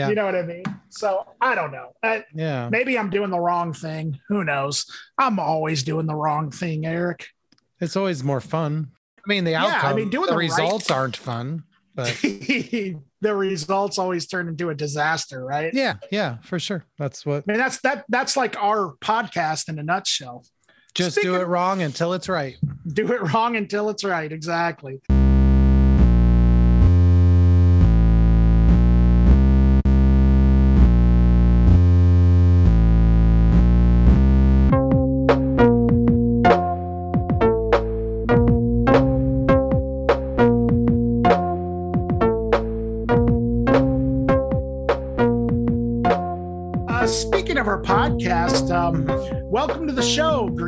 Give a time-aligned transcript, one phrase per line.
[0.00, 0.08] Yeah.
[0.08, 0.62] You know what I mean?
[0.88, 1.92] So I don't know.
[2.02, 2.68] Uh, Yeah.
[2.70, 4.18] maybe I'm doing the wrong thing.
[4.28, 4.84] Who knows?
[5.18, 7.26] I'm always doing the wrong thing, Eric.
[7.80, 8.88] It's always more fun.
[9.18, 12.08] I mean, the outcome, Yeah, I mean, doing the, the right- results aren't fun, but
[12.22, 15.72] the results always turn into a disaster, right?
[15.74, 16.84] yeah, yeah, for sure.
[16.98, 17.44] That's what.
[17.46, 18.04] I mean, that's that.
[18.08, 20.44] That's like our podcast in a nutshell.
[20.94, 22.56] Just do it wrong until it's right.
[22.88, 24.32] Do it wrong until it's right.
[24.32, 25.00] Exactly.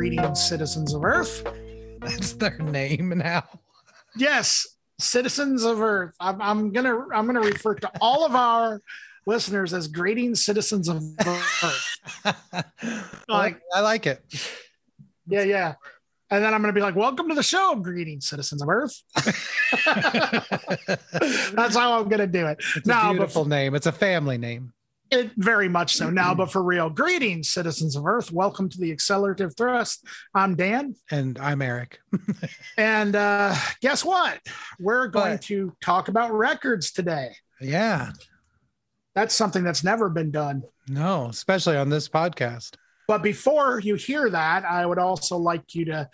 [0.03, 1.47] Greetings, citizens of Earth.
[2.01, 3.43] That's their name now.
[4.17, 4.67] Yes,
[4.99, 6.13] citizens of Earth.
[6.19, 8.81] I'm, I'm gonna I'm gonna refer to all of our
[9.25, 11.99] listeners as greetings, citizens of Earth.
[13.29, 14.21] like, I like it.
[15.25, 15.75] Yeah, yeah.
[16.29, 19.01] And then I'm gonna be like, welcome to the show, greetings, citizens of Earth.
[21.55, 22.57] That's how I'm gonna do it.
[22.75, 23.73] It's No, a but- beautiful name.
[23.73, 24.73] It's a family name.
[25.13, 26.89] It very much so now, but for real.
[26.89, 28.31] Greetings, citizens of Earth.
[28.31, 30.07] Welcome to the Accelerative Thrust.
[30.33, 30.95] I'm Dan.
[31.11, 31.99] And I'm Eric.
[32.79, 34.39] And uh, guess what?
[34.79, 35.41] We're going What?
[35.43, 37.35] to talk about records today.
[37.61, 38.09] Yeah.
[39.13, 40.63] That's something that's never been done.
[40.89, 42.73] No, especially on this podcast.
[43.07, 46.09] But before you hear that, I would also like you to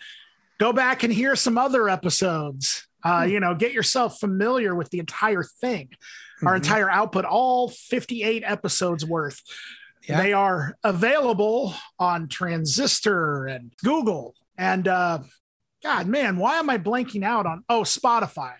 [0.58, 2.86] go back and hear some other episodes.
[3.02, 3.30] Uh, Hmm.
[3.30, 5.88] You know, get yourself familiar with the entire thing,
[6.44, 6.56] our Mhm.
[6.56, 9.42] entire output, all 58 episodes worth.
[10.08, 10.22] Yeah.
[10.22, 14.34] They are available on Transistor and Google.
[14.56, 15.20] And uh,
[15.82, 17.64] God, man, why am I blanking out on?
[17.68, 18.54] Oh, Spotify.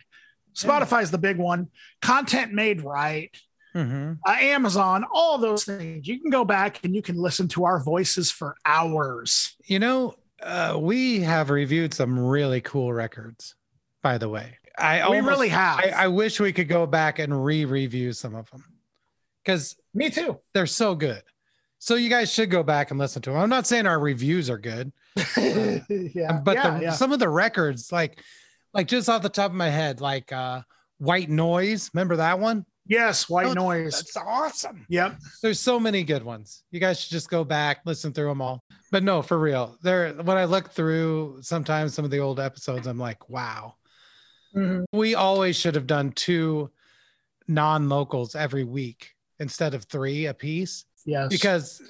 [0.55, 1.69] Spotify is the big one.
[2.03, 3.31] Content made right
[3.75, 4.19] Mhm.
[4.27, 6.07] uh, Amazon, all those things.
[6.09, 9.55] You can go back and you can listen to our voices for hours.
[9.65, 13.55] You know, uh, we have reviewed some really cool records,
[14.03, 14.59] by the way.
[14.81, 15.79] I we almost- really have.
[15.81, 18.65] I, I wish we could go back and re-review some of them
[19.45, 20.39] because Me too.
[20.55, 21.23] they're so good.
[21.79, 23.39] So you guys should go back and listen to them.
[23.39, 24.93] I'm not saying our reviews are good,
[25.39, 26.91] yeah, but yeah, the, yeah.
[26.93, 28.21] some of the records, like,
[28.75, 30.61] like just off the top of my head, like uh,
[30.99, 31.91] White Noise.
[31.95, 32.67] Remember that one?
[32.87, 33.93] yes, white Oh, noise.
[33.93, 34.85] That's awesome.
[34.89, 35.17] Yep.
[35.43, 36.65] There's so many good ones.
[36.73, 38.65] You guys should just go back, listen through them all.
[38.91, 39.77] But no, for real.
[39.83, 43.75] There when I look through sometimes some of the old episodes, I'm like, wow.
[44.55, 44.85] Mhm.
[44.93, 46.71] We always should have done two
[47.49, 50.85] non-locals every week instead of three a piece.
[51.05, 51.29] Yes.
[51.31, 51.83] Because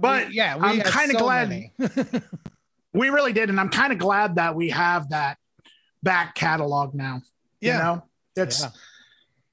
[0.00, 1.72] But we- yeah, we I'm kinda so glad- many.
[2.92, 5.38] we really did, and I'm kind of glad that we have that
[6.02, 7.22] back catalog now.
[7.60, 7.72] Yeah.
[7.72, 8.02] You know,
[8.36, 8.70] it's Yeah.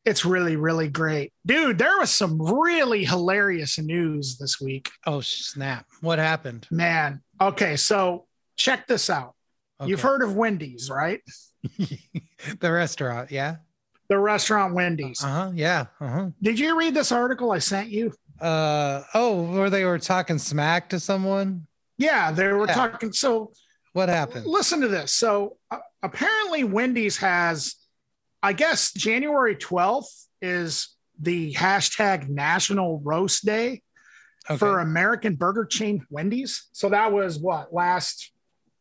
[0.06, 1.78] it's really really great, dude.
[1.78, 5.88] There was some really hilarious news this week, Oh snap.
[6.02, 6.68] What happened?
[6.70, 7.22] man.
[7.42, 9.35] Okay, so check this out.
[9.84, 11.22] You've heard of Wendy's, right?
[12.60, 13.58] the restaurant, yeah.
[14.08, 15.24] The restaurant Wendy's.
[15.24, 15.52] Uh-huh.
[15.56, 15.88] Yeah.
[16.00, 16.30] Uh-huh.
[16.42, 18.14] Did you read this article I sent you?
[18.40, 21.66] Uh oh, where they were talking smack to someone?
[21.98, 22.74] Yeah, they were Yeah.
[22.74, 23.14] talking.
[23.14, 23.52] So
[23.94, 24.46] What happened?
[24.46, 25.14] listen to this.
[25.14, 27.76] So uh, apparently, Wendy's has,
[28.44, 33.82] I guess, January 12th is the hashtag National Roast Day
[34.58, 36.68] for American burger chain Wendy's.
[36.74, 38.32] So that was what last,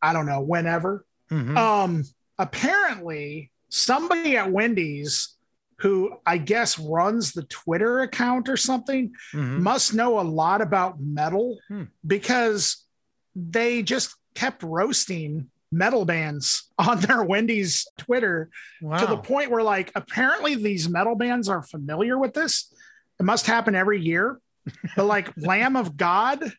[0.09, 1.05] I don't know, whenever.
[1.31, 1.57] Mhm.
[1.57, 2.03] Um,
[2.37, 5.35] apparently, somebody at Wendy's
[5.79, 9.59] who I guess runs the Twitter account or something Mhm.
[9.59, 11.83] must know a lot about metal Hmm.
[12.07, 12.85] because
[13.35, 18.49] they just kept roasting metal bands on their Wendy's Twitter
[18.81, 18.99] Wow.
[18.99, 22.73] to the point where, like, apparently these metal bands are familiar with this.
[23.19, 24.39] It must happen every year.
[24.95, 26.53] But, like, Lamb of God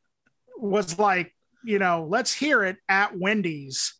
[0.59, 1.35] was like,
[1.66, 3.94] you know, let's hear it at Wendy's.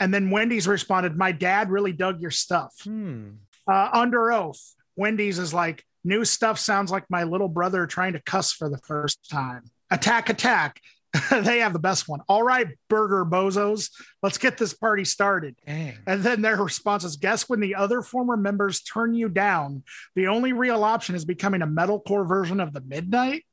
[0.00, 3.30] And then Wendy's responded, My dad really dug your stuff Hmm.
[3.66, 4.74] uh, under oath.
[4.96, 8.78] Wendy's is like, new stuff sounds like my little brother trying to cuss for the
[8.78, 9.64] first time.
[9.90, 10.80] Attack, attack.
[11.30, 12.20] they have the best one.
[12.28, 13.90] All right, burger bozos,
[14.22, 15.56] let's get this party started.
[15.66, 15.94] Dang.
[16.06, 19.84] And then their response is guess when the other former members turn you down,
[20.14, 23.44] the only real option is becoming a metalcore version of the Midnight.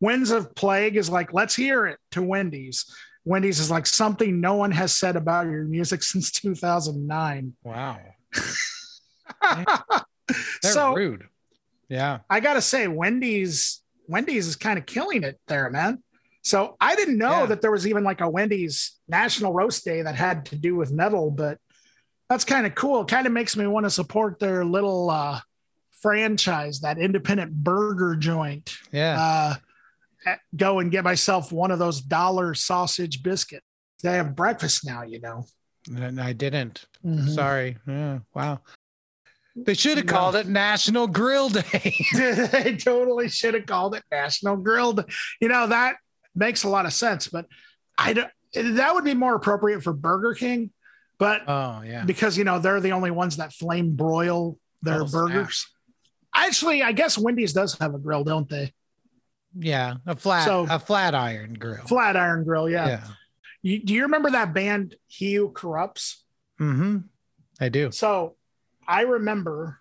[0.00, 2.84] Winds of Plague is like, let's hear it to Wendy's.
[3.24, 7.54] Wendy's is like something no one has said about your music since 2009.
[7.64, 7.98] Wow.
[9.42, 11.24] They're so rude.
[11.88, 12.18] Yeah.
[12.28, 16.02] I gotta say, Wendy's Wendy's is kind of killing it there, man.
[16.42, 17.46] So I didn't know Yeah.
[17.46, 20.92] that there was even like a Wendy's National Roast Day that had to do with
[20.92, 21.58] metal, but
[22.28, 23.04] that's kind of cool.
[23.04, 25.40] Kind of makes me want to support their little uh
[26.00, 29.16] franchise, that independent burger joint, Yeah.
[29.20, 29.54] uh,
[30.56, 33.64] go and get myself one of those dollar sausage biscuits.
[34.02, 35.44] They have breakfast now, you know.
[35.88, 36.84] and I didn't.
[37.04, 37.34] Mhm.
[37.34, 37.76] Sorry.
[37.86, 38.18] Yeah.
[38.34, 38.60] Wow.
[39.54, 40.12] They should have No.
[40.12, 41.94] called it National Grill Day.
[42.14, 45.04] they totally should have called it National Grilled.
[45.40, 45.96] You know that
[46.34, 47.46] makes a lot of sense, but
[47.96, 48.30] I don't.
[48.54, 50.70] That would be more appropriate for Burger King,
[51.18, 52.04] but oh yeah.
[52.04, 55.22] because you know they're the only ones that flame broil their Oh, snap.
[55.28, 55.66] burgers.
[56.34, 58.74] Actually, I guess Wendy's does have a grill, don't they?
[59.58, 59.94] Yeah.
[60.06, 61.84] A flat So- a flat iron grill.
[61.86, 62.88] Flat iron grill, yeah.
[62.88, 63.04] yeah.
[63.62, 66.22] You, do you remember that band Hugh Corrupts?
[66.60, 66.98] Mm-hmm.
[67.60, 67.90] I do.
[67.90, 68.36] So
[68.86, 69.80] I remember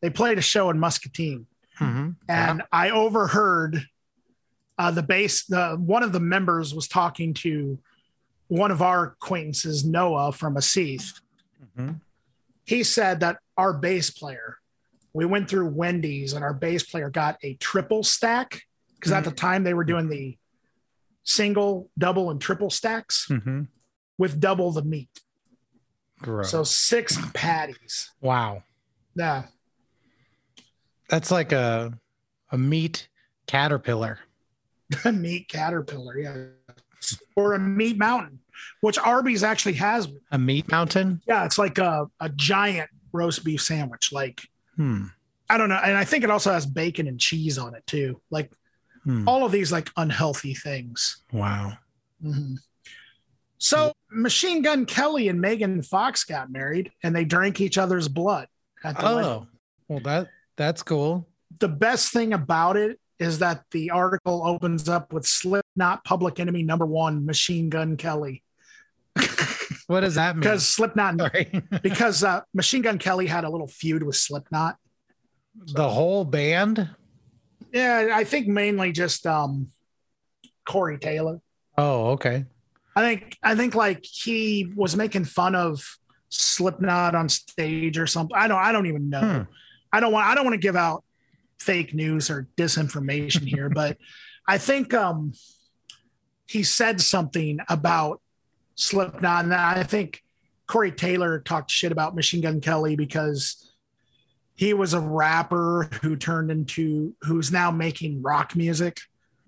[0.00, 1.46] they played a show in Muscatine.
[1.80, 2.10] Mm-hmm.
[2.28, 3.86] and I overheard
[4.78, 5.46] uh, the bass.
[5.46, 7.78] The one of the members was talking to
[8.48, 11.20] one of our acquaintances, Noah from Aseeth.
[11.74, 11.92] hmm
[12.66, 14.58] He said that our bass player,
[15.14, 18.62] we went through Wendy's, and our bass player got a triple stack
[19.00, 20.36] because at the time they were doing the
[21.24, 23.62] single, double, and triple stacks Mm-hmm.
[24.18, 25.08] with double the meat.
[26.20, 26.50] Gross.
[26.50, 28.10] So six patties.
[28.20, 28.62] wow.
[29.16, 29.44] Yeah.
[31.08, 31.92] That's like a
[32.52, 33.08] a meat
[33.46, 34.18] caterpillar.
[35.04, 36.36] A meat caterpillar, yeah.
[37.36, 38.40] Or a meat mountain,
[38.80, 41.22] which Arby's actually has A meat mountain?
[41.28, 44.10] Yeah, it's like a, a giant roast beef sandwich.
[44.12, 44.40] Like,
[44.76, 45.04] Hmm.
[45.48, 45.80] I don't know.
[45.82, 48.20] And I think it also has bacon and cheese on it too.
[48.30, 48.50] Like
[49.04, 49.26] Hmm.
[49.26, 51.22] all of these like unhealthy things.
[51.32, 51.78] Wow.
[52.22, 52.56] Mhm.
[53.58, 58.46] So Machine Gun Kelly and Megan Fox got married and they drank each other's blood.
[58.82, 59.24] The wedding.
[59.24, 59.46] Oh,
[59.88, 61.26] well that that's cool.
[61.58, 66.62] The best thing about it is that the article opens up with Slipknot public enemy
[66.62, 68.42] number one, Machine Gun Kelly.
[69.86, 70.40] What does that mean?
[70.42, 71.16] Because Slipknot,
[71.82, 74.76] because uh, Machine Gun Kelly had a little feud with Slipknot.
[75.74, 76.88] the whole band?
[77.72, 79.68] Yeah, I think mainly just um
[80.64, 81.40] Corey Taylor.
[81.78, 82.44] Oh, okay.
[82.96, 88.36] I think I think like he was making fun of Slipknot on stage or something.
[88.36, 89.20] I don't I don't even know.
[89.20, 89.42] Hmm.
[89.92, 91.04] I don't want I don't want to give out
[91.58, 93.96] fake news or disinformation here, but
[94.46, 95.32] I think um
[96.46, 98.20] he said something about
[98.74, 100.22] Slipknot and I think
[100.66, 103.69] Corey Taylor talked shit about Machine Gun Kelly because
[104.60, 108.98] he was a rapper who turned into who's now making rock music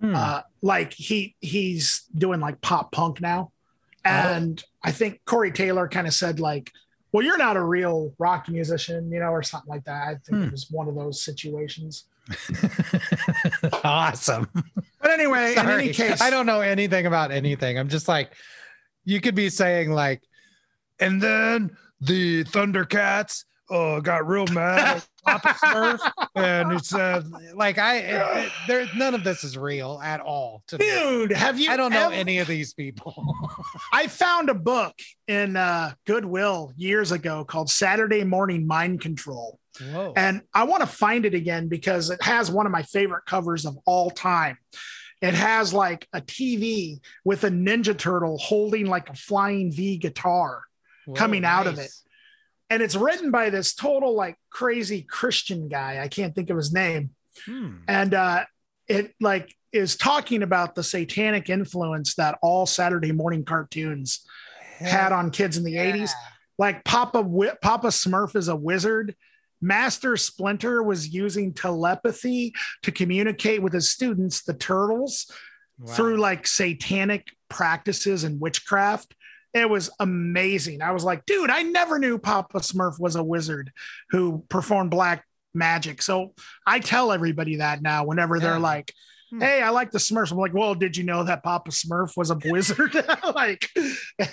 [0.00, 0.17] Hmm.
[0.17, 3.53] uh, like he he's doing like pop punk now
[4.05, 6.73] and i think corey taylor kind of said like
[7.12, 10.29] well you're not a real rock musician you know or something like that i think
[10.38, 10.43] Hmm.
[10.44, 12.06] it was one of those situations
[13.85, 14.49] awesome.
[15.00, 17.79] but anyway in any case I don't know anything about anything.
[17.79, 18.32] I'm just like,
[19.05, 20.23] you could be saying like,
[21.00, 26.01] and then the Thundercats uh, got real mad at Smurf,
[26.35, 27.23] and it's uh,
[27.55, 30.63] like I, it, it, there, none of this is real at all.
[30.69, 30.85] To me.
[30.85, 33.15] dude have you I don't know ever- any of these people.
[33.93, 34.95] i found a book
[35.29, 40.13] in uh, goodwill years ago called saturday morning mind control Whoa.
[40.17, 43.65] And I want to find it again because it has one of my favorite covers
[43.65, 44.59] of all time.
[45.21, 50.63] It has like a TV with a Ninja Turtle holding like a flying V guitar.
[51.07, 52.02] Whoa, coming out of nice.
[52.73, 56.01] And it's written by this total like crazy Christian guy.
[56.03, 57.11] I can't think of his name.
[57.47, 57.77] Hmm.
[57.87, 58.45] And uh,
[58.89, 64.27] it like is talking about the satanic influence that all Saturday morning cartoons
[64.79, 66.11] had on kids in the 80s
[66.58, 67.23] like Papa
[67.63, 69.17] Papa Smurf is a wizard.
[69.61, 75.31] Master Splinter was using telepathy to communicate with his students, the turtles,
[75.79, 75.94] Wow.
[75.94, 79.15] through like satanic practices and witchcraft.
[79.55, 80.81] It was amazing.
[80.82, 83.71] I was like, dude, I never knew Papa Smurf was a wizard
[84.11, 86.01] who performed black magic.
[86.03, 86.35] So
[86.67, 88.43] I tell everybody that now whenever Yeah.
[88.43, 88.93] they're like,
[89.31, 89.41] Hmm.
[89.41, 90.31] hey, I like the Smurfs.
[90.31, 92.94] I'm like, well, did you know that Papa Smurf was a wizard?
[93.35, 93.67] like,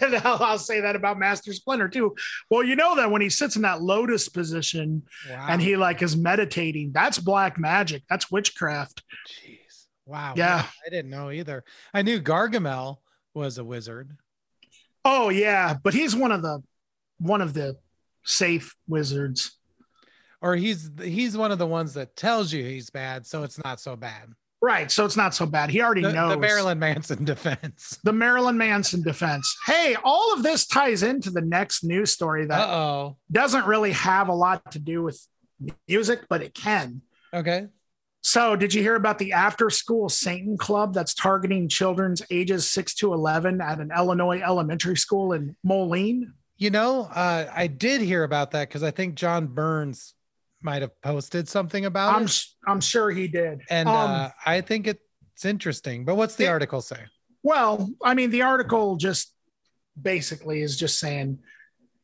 [0.02, 2.16] and I'll, I'll say that about Master Splinter too.
[2.50, 5.46] Well, you know that when he sits in that lotus position Wow.
[5.50, 8.04] and he like is meditating, that's black magic.
[8.10, 9.04] That's witchcraft.
[9.30, 9.86] Jeez.
[10.06, 10.34] Wow.
[10.36, 10.66] Yeah.
[10.86, 11.64] I didn't know either.
[11.94, 12.98] I knew Gargamel
[13.34, 14.18] was a wizard.
[15.06, 16.62] Oh yeah, but he's one of the
[17.20, 17.78] one of the
[18.24, 19.58] safe wizards.
[20.42, 23.80] Or he's he's one of the ones that tells you he's bad, so it's not
[23.80, 24.30] so bad.
[24.62, 24.92] Right.
[24.92, 25.70] So it's not so bad.
[25.70, 27.98] He already The, knows the Marilyn Manson defense.
[28.04, 29.56] the Marilyn Manson defense.
[29.66, 33.18] Hey, all of this ties into the next news story that Uh oh.
[33.32, 35.18] doesn't really have a lot to do with
[35.88, 37.02] music, but it can.
[37.34, 37.68] Okay.
[38.22, 42.94] So, did you hear about the after school Satan Club that's targeting children's ages 6
[42.96, 46.34] to 11 at an Illinois elementary school in Moline?
[46.58, 50.14] You know, uh, I did hear about that because I think John Burns
[50.62, 52.16] might have posted something about it.
[52.18, 53.62] I'm it, I'm sure he did.
[53.70, 56.04] and Um, uh, I think it's interesting.
[56.04, 56.50] But what's the Yeah.
[56.52, 57.06] article say?
[57.42, 59.34] Well, I mean, the article just
[60.00, 61.40] basically is just saying,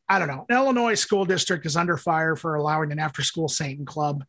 [0.08, 3.86] I don't know, Illinois school district is under fire for allowing an after school Satan
[3.86, 4.24] club.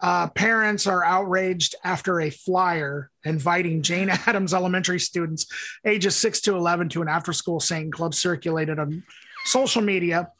[0.00, 5.46] Uh, parents are outraged after a flyer inviting Jane Addams elementary students
[5.84, 9.02] ages 6 to 11 to an after school Satan club circulated on
[9.44, 10.30] social media.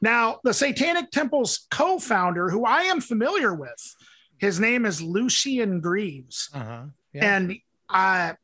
[0.00, 3.96] Now, the Satanic Temple's co founder, who I am familiar with,
[4.38, 6.50] his name is Lucien Greaves.
[6.52, 6.82] Uh huh.
[7.12, 7.36] Yeah.
[7.36, 7.56] And
[7.88, 8.34] uh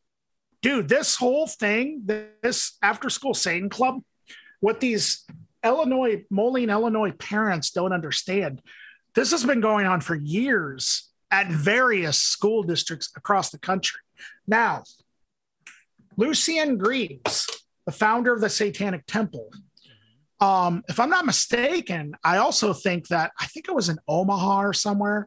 [0.62, 2.02] dude, this whole thing,
[2.42, 4.02] this after school Satan club,
[4.61, 5.25] what these
[5.64, 8.62] Illinois, Moline, Illinois parents don't understand,
[9.14, 14.00] this has been going on for years at various school districts across the country.
[14.46, 14.84] Now,
[16.16, 17.48] Lucien Greaves,
[17.86, 19.50] the founder of the Satanic Temple,
[20.40, 24.62] um, if I'm not mistaken, I also think that I think it was in Omaha
[24.62, 25.26] or somewhere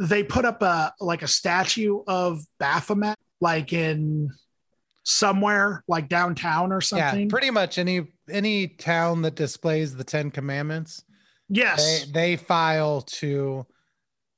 [0.00, 4.30] they put up a like a statue of Baphomet, like in
[5.02, 7.20] somewhere like downtown or something.
[7.20, 11.04] yeah, pretty much any any town that displays the Ten Commandments,
[11.50, 12.04] yes.
[12.04, 13.66] they they file to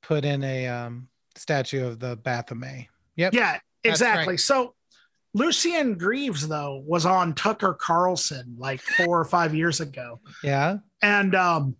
[0.01, 2.87] put in a um, statue of the Baphomet.
[3.15, 3.33] Yep.
[3.33, 4.33] yeah, exactly.
[4.33, 4.39] right.
[4.39, 4.73] So
[5.33, 10.19] Lucien Greaves, though, was on Tucker Carlson like four or five years ago.
[10.43, 10.77] Yeah.
[11.01, 11.75] And um,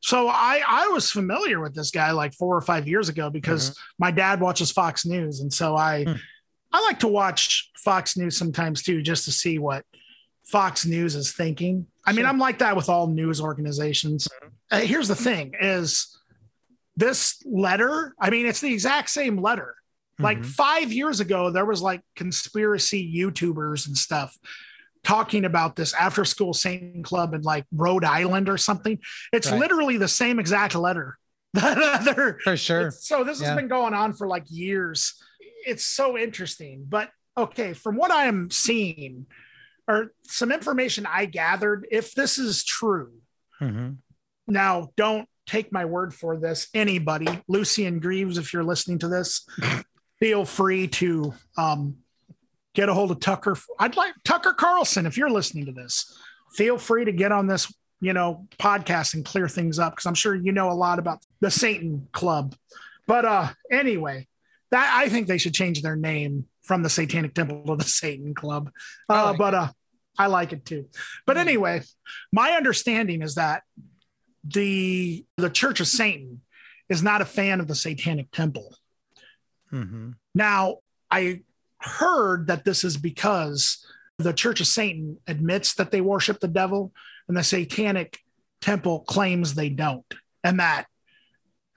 [0.00, 3.76] so I I was familiar with this guy like four or five years ago because
[3.98, 6.12] my dad watches Fox News, and so I Hmm.
[6.72, 9.84] I like to watch Fox News sometimes too, just to see what
[10.44, 11.86] Fox News is thinking.
[12.06, 12.28] I mean, Sure.
[12.28, 14.28] I'm like that with all news organizations.
[14.70, 16.16] Uh, here's the thing: is
[16.96, 18.14] this letter?
[18.20, 19.74] I mean, it's the exact same letter.
[20.18, 20.46] Like Mhm.
[20.46, 24.38] five years ago, there was like conspiracy YouTubers and stuff
[25.04, 28.98] talking about this after school Satan club in like Rhode Island or something.
[29.32, 29.60] It's Right.
[29.60, 31.18] literally the same exact letter.
[32.44, 32.90] For sure.
[32.90, 33.48] so this Yeah.
[33.48, 35.14] has been going on for like years.
[35.66, 36.84] It's so interesting.
[36.88, 39.26] But okay, from what I am seeing,
[39.88, 43.12] or some information I gathered, if this is true,
[43.60, 43.98] Mhm.
[44.46, 46.68] now don't take my word for this.
[46.74, 49.46] Anybody, Lucien Greaves, if you're listening to this,
[50.20, 51.96] feel free to um,
[52.74, 53.56] get a hold of Tucker.
[53.78, 56.18] I'd like Tucker Carlson, if you're listening to this,
[56.52, 60.14] feel free to get on this, you know, podcast and clear things up because I'm
[60.14, 62.54] sure you know a lot about the Satan Club.
[63.06, 64.26] But uh anyway,
[64.72, 68.34] that I think they should change their name from the Satanic Temple to the Satan
[68.34, 68.70] Club.
[69.08, 69.68] Uh, like but uh
[70.18, 70.88] I like it too.
[71.26, 71.82] But anyway,
[72.32, 73.62] my understanding is that
[74.44, 76.42] the the Church of Satan
[76.88, 78.76] is not a fan of the Satanic Temple.
[79.72, 80.14] Mhm.
[80.34, 80.78] Now,
[81.10, 81.42] I
[81.80, 83.84] heard that this is because
[84.18, 86.92] the Church of Satan admits that they worship the devil,
[87.28, 88.18] and the Satanic
[88.60, 90.06] Temple claims they don't,
[90.44, 90.86] and that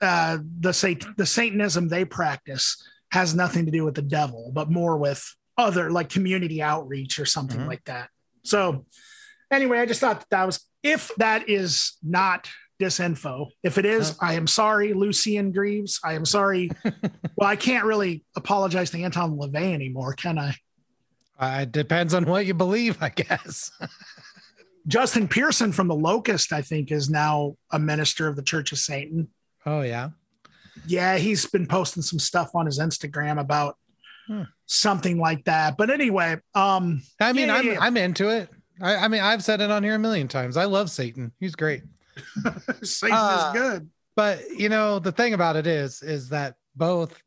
[0.00, 2.82] uh, the Sat- the Satanism they practice
[3.12, 7.26] has nothing to do with the devil, but more with other like community outreach or
[7.26, 7.66] something Mhm.
[7.66, 8.08] like that.
[8.42, 8.86] So,
[9.50, 12.48] anyway, I just thought that, that was if that is not
[12.80, 13.48] disinfo.
[13.62, 16.00] If it is, I am sorry, Lucien Greaves.
[16.02, 16.70] I am sorry.
[17.36, 20.54] well, I can't really apologize to Anton LaVey anymore, can I?
[21.38, 23.70] Uh, it depends on what you believe, I guess.
[24.86, 28.78] Justin Pearson from the Locust, I think, is now a minister of the Church of
[28.78, 29.28] Satan.
[29.66, 30.10] oh yeah.
[30.86, 33.76] Yeah, he's been posting some stuff on his Instagram about
[34.30, 34.42] Hmm.
[34.70, 35.76] Something like that.
[35.76, 37.76] But anyway, um, I mean, Yeah, I'm yeah.
[37.80, 38.48] I'm into it.
[38.80, 40.56] I, I mean, I've said it on here a million times.
[40.56, 41.32] I love Satan.
[41.40, 41.82] He's great.
[42.82, 43.90] Satan Uh, is good.
[44.14, 47.20] But you know, the thing about it is, is that both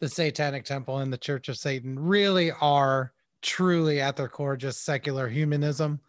[0.00, 3.12] the Satanic Temple and the Church of Satan really are
[3.42, 6.00] truly at their core just secular humanism.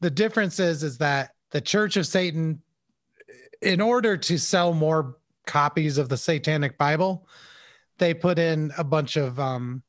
[0.00, 2.60] The difference is, is that the Church of Satan,
[3.62, 7.26] in order to sell more copies of the Satanic Bible,
[7.98, 9.82] they put in a bunch of um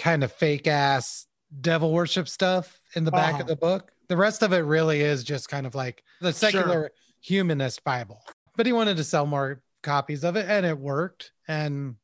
[0.00, 1.26] kind of fake ass
[1.60, 3.42] devil worship stuff in the back Uh-huh.
[3.42, 3.92] of the book.
[4.08, 6.90] The rest of it really is just kind of like the secular
[7.20, 8.22] humanist Bible.
[8.56, 11.32] But he wanted to sell more copies of it and it worked.
[11.46, 11.96] And,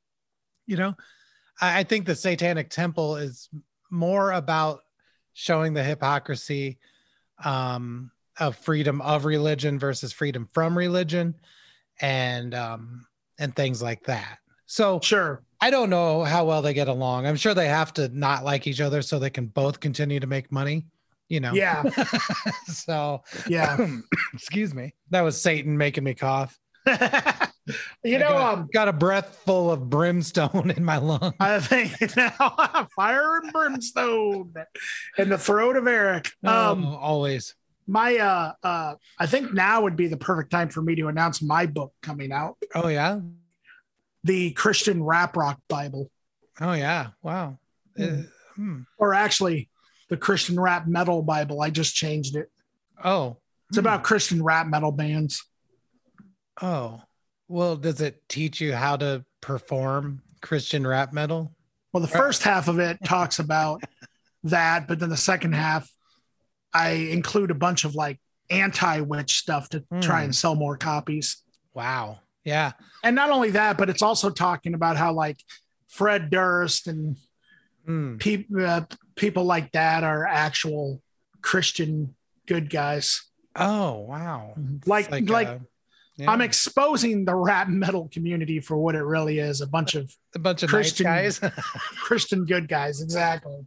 [0.66, 0.94] you know,
[1.60, 3.48] I, I think the Satanic Temple is
[3.90, 4.80] more about
[5.32, 6.78] showing the hypocrisy
[7.44, 11.34] um, of freedom of religion versus freedom from religion
[12.00, 13.06] and um,
[13.38, 14.38] and things like that.
[14.66, 15.42] So Sure.
[15.60, 17.26] I don't know how well they get along.
[17.26, 20.26] I'm sure they have to not like each other so they can both continue to
[20.26, 20.84] make money,
[21.28, 21.52] you know.
[21.52, 21.82] Yeah.
[22.66, 23.76] so Yeah.
[24.34, 24.94] excuse me.
[25.10, 26.58] That was Satan making me cough.
[26.86, 31.34] you I know, got, um, got a breath full of brimstone in my lung.
[31.40, 34.54] I think now fire and brimstone
[35.18, 36.30] in the throat of Eric.
[36.44, 37.54] Um, oh, always.
[37.88, 41.40] My uh uh I think now would be the perfect time for me to announce
[41.40, 42.56] my book coming out.
[42.74, 43.20] Oh yeah.
[44.26, 46.10] The Christian Rap Rock Bible.
[46.60, 47.08] Oh yeah.
[47.22, 47.58] Wow.
[47.96, 48.02] Hmm.
[48.04, 48.22] Uh,
[48.56, 48.80] hmm.
[48.98, 49.68] Or actually
[50.08, 51.60] the Christian Rap Metal Bible.
[51.62, 52.50] I just changed it.
[53.02, 53.36] Oh.
[53.68, 53.80] It's Hmm.
[53.80, 55.44] about Christian rap metal bands.
[56.60, 57.02] Oh.
[57.48, 61.52] Well, does it teach you how to perform Christian rap metal?
[61.92, 63.82] Well, the first half of it talks about
[64.44, 65.88] that, but then the second half,
[66.72, 70.24] I include a bunch of like anti witch stuff to try Hmm.
[70.26, 71.42] and sell more copies.
[71.74, 72.20] Wow.
[72.46, 72.72] Yeah.
[73.04, 75.42] And not only that, but it's also talking about how like
[75.88, 77.16] Fred Durst and
[78.20, 78.82] pe- uh,
[79.16, 81.02] people like that are actual
[81.42, 82.14] Christian
[82.46, 83.22] good guys.
[83.56, 84.54] Oh wow.
[84.86, 85.58] Like, It's like, uh,
[86.16, 86.30] yeah.
[86.30, 90.38] I'm exposing the rap metal community for what it really is a bunch of a
[90.38, 91.52] bunch of Christian- nice guys.
[92.00, 93.02] Christian good guys.
[93.02, 93.58] Exactly.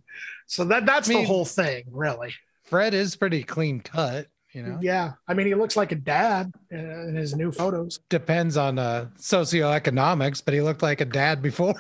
[0.48, 2.34] So that that's I mean- the whole thing, really.
[2.64, 4.78] Fred is pretty clean cut, you know.
[4.82, 5.14] Yeah.
[5.28, 8.00] I mean, he looks like a dad in his new photos.
[8.10, 11.76] Depends on uh socioeconomics, but he looked like a dad before.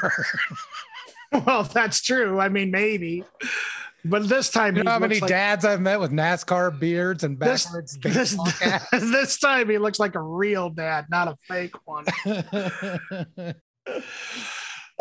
[1.45, 2.39] well, that's true.
[2.39, 3.23] I mean, maybe.
[4.05, 7.37] But this time, you know how many like- dads I've met with NASCAR beards and
[7.39, 8.89] This- backwards this, caps?
[8.91, 12.05] this time he looks like a real dad, not a fake one.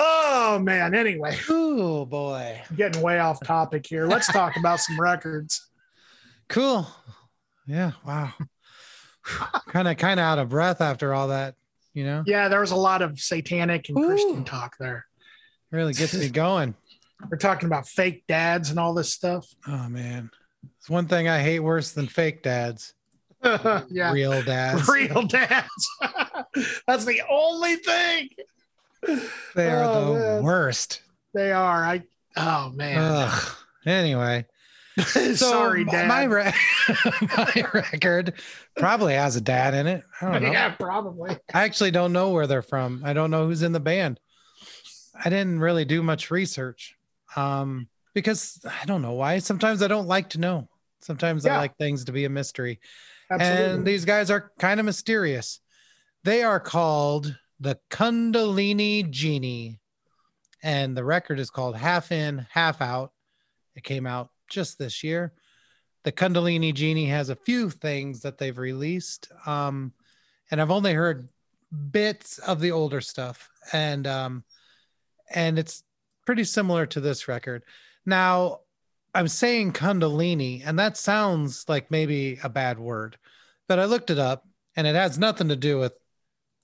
[0.01, 0.95] Oh man.
[0.95, 2.61] Anyway, Oh boy.
[2.77, 4.07] getting way off topic here.
[4.07, 5.69] Let's talk about some records.
[6.49, 6.87] Cool.
[7.69, 7.93] Yeah.
[8.05, 8.33] Wow.
[9.69, 11.55] kind of kind of out of breath after all that,
[11.95, 12.23] you know?
[12.27, 14.07] Yeah, there was a lot of satanic and Ooh.
[14.07, 15.05] Christian talk there.
[15.71, 16.75] Really gets me going.
[17.31, 19.47] We're talking about fake dads and all this stuff.
[19.67, 20.31] Oh man.
[20.79, 22.95] It's one thing I hate worse than fake dads.
[23.45, 24.13] yeah.
[24.13, 24.89] Real dads.
[24.89, 25.89] Real dads.
[26.87, 28.29] That's the only thing
[29.55, 30.43] They are Oh, the man.
[30.43, 31.03] worst.
[31.35, 31.85] they are.
[31.85, 32.03] I
[32.37, 32.99] oh man.
[32.99, 33.53] Ugh.
[33.87, 34.47] Anyway,
[35.07, 36.09] so Sorry, my- dad.
[36.09, 36.53] My, re-
[37.37, 38.35] my record
[38.77, 40.03] probably has a dad in it.
[40.21, 40.53] I don't know.
[40.53, 41.37] yeah, probably.
[41.53, 43.03] I actually don't know where they're from.
[43.05, 44.21] I don't know who's in the band.
[45.25, 46.97] I didn't really do much research
[47.37, 49.39] um, because I don't know why.
[49.39, 50.69] Sometimes I don't like to know.
[51.01, 52.81] Sometimes I like things to be a mystery.
[53.31, 53.75] Absolutely.
[53.75, 55.61] And these guys are kind of mysterious.
[56.25, 59.79] They are called the Kundalini Genie,
[60.63, 63.13] and the record is called Half In, Half Out.
[63.75, 65.33] It came out just this year.
[66.05, 69.93] The Kundalini Genie has a few things that they've released, um,
[70.51, 71.29] and I've only heard
[71.91, 74.45] bits of the older stuff, and um,
[75.35, 75.83] and it's
[76.25, 77.63] pretty similar to this record.
[78.07, 78.61] Now,
[79.15, 83.19] I'm saying Kundalini, and that sounds like maybe a bad word,
[83.67, 85.93] but I looked it up, and it has nothing to do with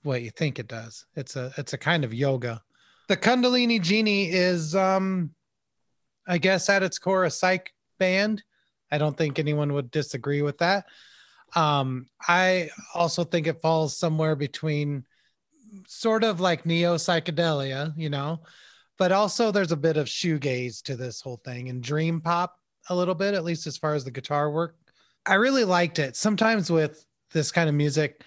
[0.03, 1.05] what you think it does.
[1.15, 2.61] It's a it's a kind of yoga.
[3.07, 5.31] The Kundalini Genie is, um,
[6.27, 8.43] I guess, at its core, a psych band.
[8.91, 10.85] I don't think anyone would disagree with that.
[11.55, 15.05] Um, I also think it falls somewhere between
[15.87, 18.41] sort of like neo psychedelia, you know,
[18.97, 22.57] but also there's a bit of shoegaze to this whole thing and dream pop
[22.89, 24.75] a little bit, at least as far as the guitar work.
[25.25, 26.15] I really liked it.
[26.15, 28.23] Sometimes with this kind of music,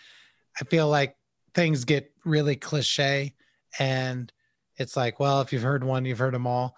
[0.60, 1.16] I feel like
[1.54, 3.34] things get really cliche
[3.78, 4.32] and
[4.76, 6.76] it's like, well, if you've heard one, you've heard them all.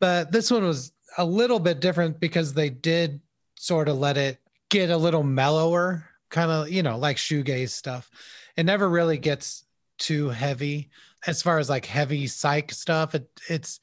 [0.00, 3.20] But this one was a little bit different because they did
[3.56, 4.38] sort of let it
[4.70, 8.10] get a little mellower, kind of, you know, like shoegaze stuff.
[8.56, 9.64] It never really gets
[9.98, 10.90] too heavy
[11.26, 13.14] as far as like heavy psych stuff.
[13.14, 13.80] It, it's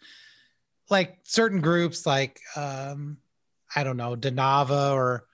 [0.90, 3.18] like certain groups like um
[3.76, 5.26] I don't know, Danava or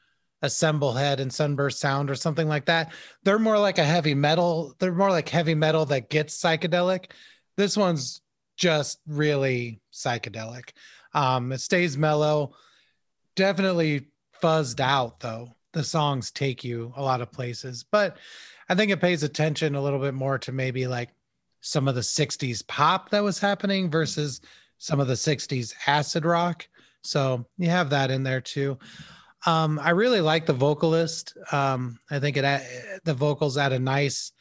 [0.41, 2.93] Assemble Head and Sunburst Sound or something like that.
[3.23, 4.73] They're more like a heavy metal.
[4.79, 7.11] They're more like heavy metal that gets psychedelic.
[7.57, 8.21] This one's
[8.57, 10.69] just really psychedelic.
[11.13, 12.53] Um, it stays mellow,
[13.35, 14.07] definitely
[14.41, 15.49] fuzzed out though.
[15.73, 18.17] The songs take you a lot of places, but
[18.67, 21.09] I think it pays attention a little bit more to maybe like
[21.61, 24.41] some of the 60s pop that was happening versus
[24.79, 26.67] some of the 60s acid rock.
[27.03, 28.77] So you have that in there too.
[29.45, 31.35] Um, I really like the vocalist.
[31.51, 34.31] Um, I think it the vocals add a nice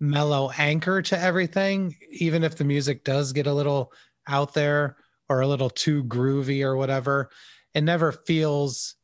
[0.00, 3.92] mellow anchor to everything, even if the music does get a little
[4.26, 4.96] out there
[5.28, 7.30] or a little too groovy or whatever.
[7.74, 8.94] It never feels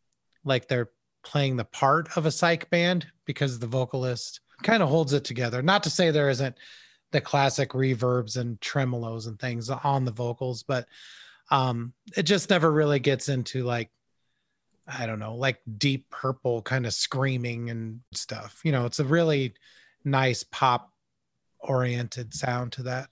[0.45, 0.91] like they're
[1.23, 5.63] playing the part of a psych band because the vocalist kind of holds it together.
[5.63, 6.57] Not to say there isn't
[7.11, 10.87] the classic reverbs and tremolos and things on the vocals, but
[11.51, 13.91] um, it just never really gets into like
[14.87, 18.61] I don't know, like deep purple kind of screaming and stuff.
[18.65, 19.55] You know, it's a really
[20.05, 20.93] nice pop
[21.61, 23.09] oriented sound to that.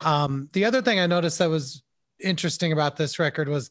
[0.00, 1.82] Um, the other thing I noticed that was
[2.22, 3.70] interesting about this record was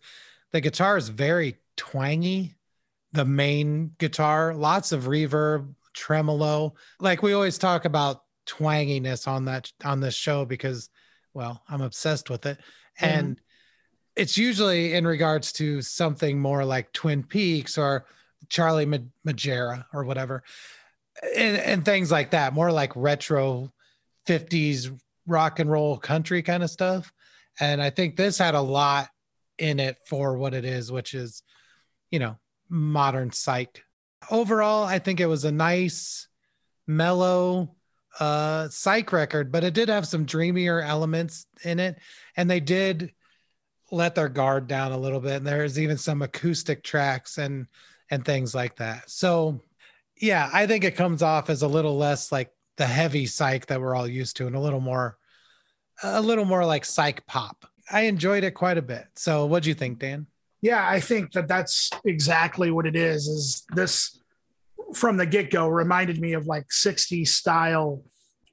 [0.52, 2.56] the guitar is very twangy,
[3.14, 6.74] the main guitar, lots of reverb, tremolo.
[7.00, 10.90] Like we always talk about twanginess on that on this show because
[11.34, 12.58] well, I'm obsessed with it.
[13.00, 13.08] Mhm.
[13.08, 13.42] And
[14.16, 18.06] it's usually in regards to something more like Twin Peaks or
[18.50, 20.44] Charlie Ma- Megira or whatever.
[21.36, 23.72] And, and things like that, more like retro
[24.28, 27.14] 50s rock and roll country kind of stuff.
[27.62, 29.10] And I think this had a lot
[29.58, 31.44] in it for what it is, which is,
[32.10, 33.84] you know, modern psych.
[34.30, 36.28] Overall, I think it was a nice,
[36.88, 37.76] mellow
[38.20, 41.98] uh psych record, but it did have some dreamier elements in it.
[42.36, 43.14] And they did
[43.92, 45.36] let their guard down a little bit.
[45.36, 47.68] And there's even some acoustic tracks and
[48.10, 49.10] and things like that.
[49.10, 49.62] So
[50.18, 53.80] yeah, I think it comes off as a little less like the heavy psych that
[53.80, 55.18] we're all used to and a little more
[56.04, 57.66] a little more like psych pop.
[57.92, 59.06] I enjoyed it quite a bit.
[59.16, 60.28] So what do you think, Dan?
[60.62, 63.28] Yeah, I think that that's exactly what it is.
[63.28, 64.20] Is this
[64.94, 68.04] from the get go reminded me of like 60s style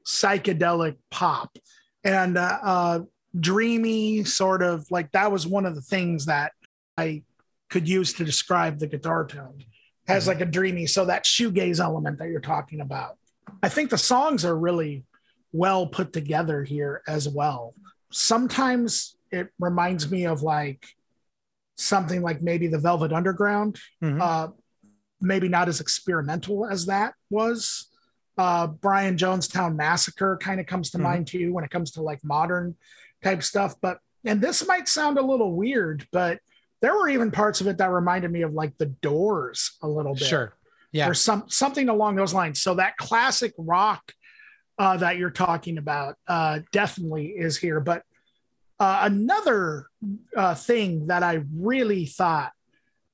[0.06, 1.56] psychedelic pop
[2.04, 3.00] and uh, uh,
[3.38, 6.52] dreamy, sort of like that was one of the things that
[6.96, 7.22] I
[7.68, 9.62] could use to describe the guitar tone.
[10.06, 10.28] Has Mhm.
[10.28, 13.18] like a dreamy, so that shoegaze element that you're talking about.
[13.62, 15.04] I think the songs are really
[15.52, 17.74] well put together here as well.
[18.10, 20.86] Sometimes it reminds me of like
[21.76, 24.20] something like maybe the Velvet Underground, Mhm.
[24.20, 24.48] uh,
[25.20, 27.86] maybe not as experimental as that was.
[28.36, 31.02] Uh, Brian Jonestown Massacre kind of comes to Mhm.
[31.02, 32.76] mind too when it comes to like modern
[33.22, 33.74] type stuff.
[33.80, 36.40] But and this might sound a little weird, but
[36.80, 40.14] there were even parts of it that reminded me of like the Doors a little
[40.14, 40.54] bit Sure.
[40.92, 41.08] Yeah.
[41.08, 42.60] or some something along those lines.
[42.60, 44.12] So that classic rock
[44.78, 47.80] uh, that you're talking about uh, definitely is here.
[47.80, 48.02] But
[48.78, 49.86] uh, another
[50.36, 52.52] uh, thing that I really thought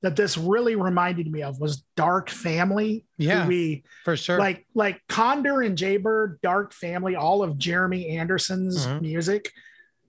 [0.01, 3.05] that this really reminded me of was Dark Family.
[3.17, 4.37] Yeah, we for sure.
[4.37, 9.01] like like Condor and Jaybird, Dark Family, all of Jeremy Anderson's Mhm.
[9.01, 9.51] music,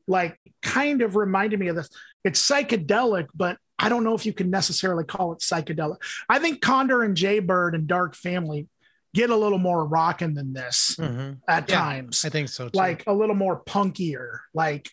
[0.07, 1.88] like kind of reminded me of this.
[2.25, 5.97] It's psychedelic, but I don't know if you can necessarily call it psychedelic.
[6.29, 8.69] I think Condor and Jaybird and Dark Family
[9.17, 11.39] get a little more rocking than this Mhm.
[11.49, 12.77] at Yeah, times, I think so too.
[12.77, 14.91] like a little more punkier, like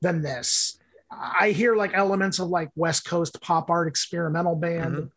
[0.00, 0.78] than this.
[1.10, 5.10] I hear like elements of like West Coast pop art experimental band, Mhm.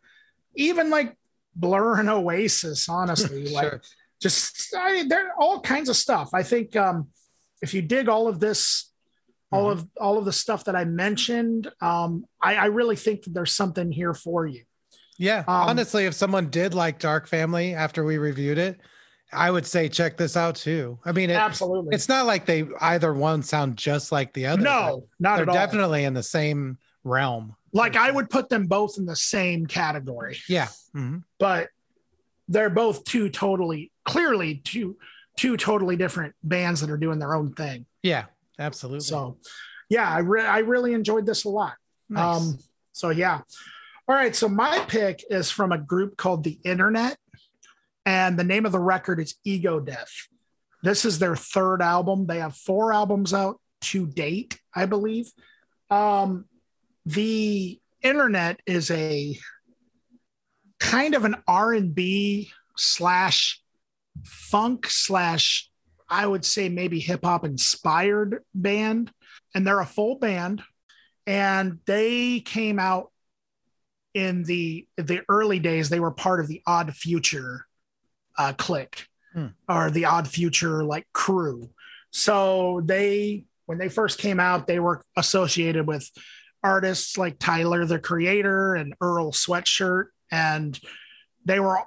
[0.56, 1.18] even like
[1.56, 3.44] Blur and Oasis, honestly.
[3.60, 3.82] like
[4.22, 6.30] just I mean, there are all kinds of stuff.
[6.34, 7.08] I think um,
[7.62, 8.92] if you dig all of this,
[9.54, 9.72] all Mhm.
[9.72, 13.56] of all of the stuff that I mentioned, um, I, I really think that there's
[13.56, 14.64] something here for you.
[15.20, 18.80] Yeah, Um, honestly, if someone did like Dark Family after we reviewed it,
[19.34, 20.98] I would say check this out too.
[21.06, 21.94] I mean, it, Absolutely.
[21.94, 24.62] it's not like they either one sound just like the other.
[24.64, 25.54] no, not they're at all.
[25.56, 27.56] definitely in the same realm.
[27.74, 31.24] like I would put them both in the same category, Yeah, Mhm.
[31.38, 31.68] but
[32.48, 34.98] they're both two totally clearly two
[35.38, 37.86] two totally different bands that are doing their own thing.
[38.02, 38.26] yeah,
[38.58, 39.02] absolutely.
[39.02, 39.38] So,
[39.90, 41.76] yeah, I re- I really enjoyed this a lot.
[42.10, 42.38] Nice.
[42.42, 42.60] Um,
[42.94, 43.42] so yeah.
[44.10, 44.36] All right.
[44.36, 47.16] So my pick is from a group called The Internet,
[48.08, 50.10] and the name of the record is Ego Death.
[50.82, 52.26] This is their third album.
[52.26, 55.32] They have four albums out to date, I believe.
[55.92, 56.46] Um,
[57.06, 59.38] the Internet is a
[60.80, 63.62] kind of an R and B slash
[64.26, 65.70] funk slash
[66.10, 69.12] I would say maybe hip hop inspired band,
[69.54, 70.64] and they're a full band,
[71.28, 73.12] and they came out
[74.14, 75.90] in the the early days.
[75.90, 77.66] They were part of the Odd Future
[78.38, 79.48] uh, clique Hmm.
[79.68, 81.70] or the Odd Future like crew.
[82.12, 86.10] So they when they first came out, they were associated with
[86.64, 90.80] artists like Tyler the Creator and Earl Sweatshirt, and
[91.46, 91.78] they were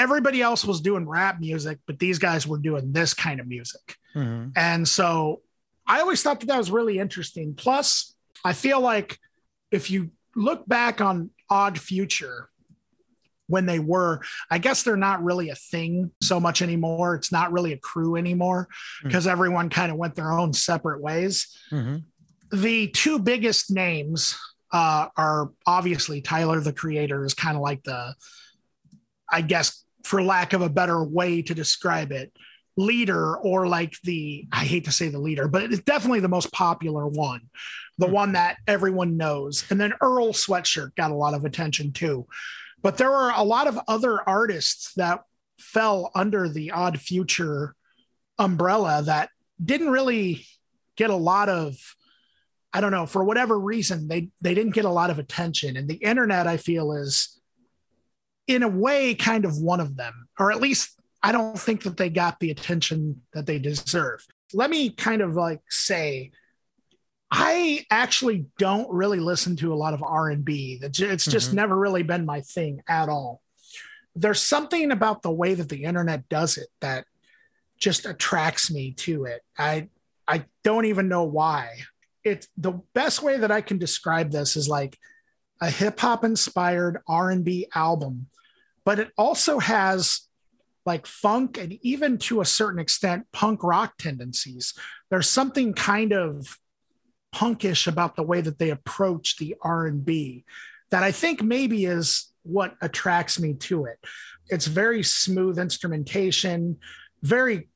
[0.00, 3.96] everybody else was doing rap music, but these guys were doing this kind of music.
[4.16, 4.50] Mhm.
[4.56, 5.42] And so
[5.86, 7.54] I always thought that that was really interesting.
[7.54, 8.14] Plus,
[8.44, 9.18] I feel like
[9.70, 12.48] if you look back on Odd Future,
[13.46, 17.14] when they were, I guess they're not really a thing so much anymore.
[17.14, 18.68] It's not really a crew anymore
[19.02, 19.08] Hmm.
[19.08, 21.34] because everyone kind of went their own separate ways.
[21.70, 22.04] Mhm.
[22.50, 24.36] The two biggest names
[24.72, 28.14] uh, are obviously Tyler, the creator, is kind of like the,
[29.30, 32.32] I guess, for lack of a better way to describe it,
[32.76, 36.50] leader or like the I hate to say the leader, but it's definitely the most
[36.52, 37.42] popular one,
[37.98, 38.12] the Hmm.
[38.12, 39.64] one that everyone knows.
[39.70, 42.26] And then Earl Sweatshirt got a lot of attention too.
[42.82, 45.22] But there were a lot of other artists that
[45.58, 47.74] fell under the Odd Future
[48.38, 49.30] umbrella that
[49.64, 50.46] didn't really
[50.96, 51.76] get a lot of
[52.76, 55.76] I don't know, for whatever reason, they they didn't get a lot of attention.
[55.76, 57.40] And the internet, I feel, is
[58.48, 61.96] in a way kind of one of them, or at least I don't think that
[61.96, 64.26] they got the attention that they deserve.
[64.52, 66.32] Let me kind of like say
[67.36, 70.78] I actually don't really listen to a lot of R&B.
[70.80, 71.56] It's just mm-hmm.
[71.56, 73.40] never really been my thing at all.
[74.14, 77.06] There's something about the way that the internet does it that
[77.76, 79.42] just attracts me to it.
[79.58, 79.88] I
[80.28, 81.70] I don't even know why.
[82.22, 84.96] It's the best way that I can describe this is like
[85.60, 88.28] a hip hop inspired R&B album,
[88.84, 90.28] but it also has
[90.86, 94.72] like funk and even to a certain extent punk rock tendencies.
[95.10, 96.58] There's something kind of
[97.34, 100.44] punkish about the way that they approach the R&B
[100.90, 103.98] that I think maybe is what attracts me to it.
[104.48, 106.78] It's very smooth instrumentation,
[107.22, 107.68] very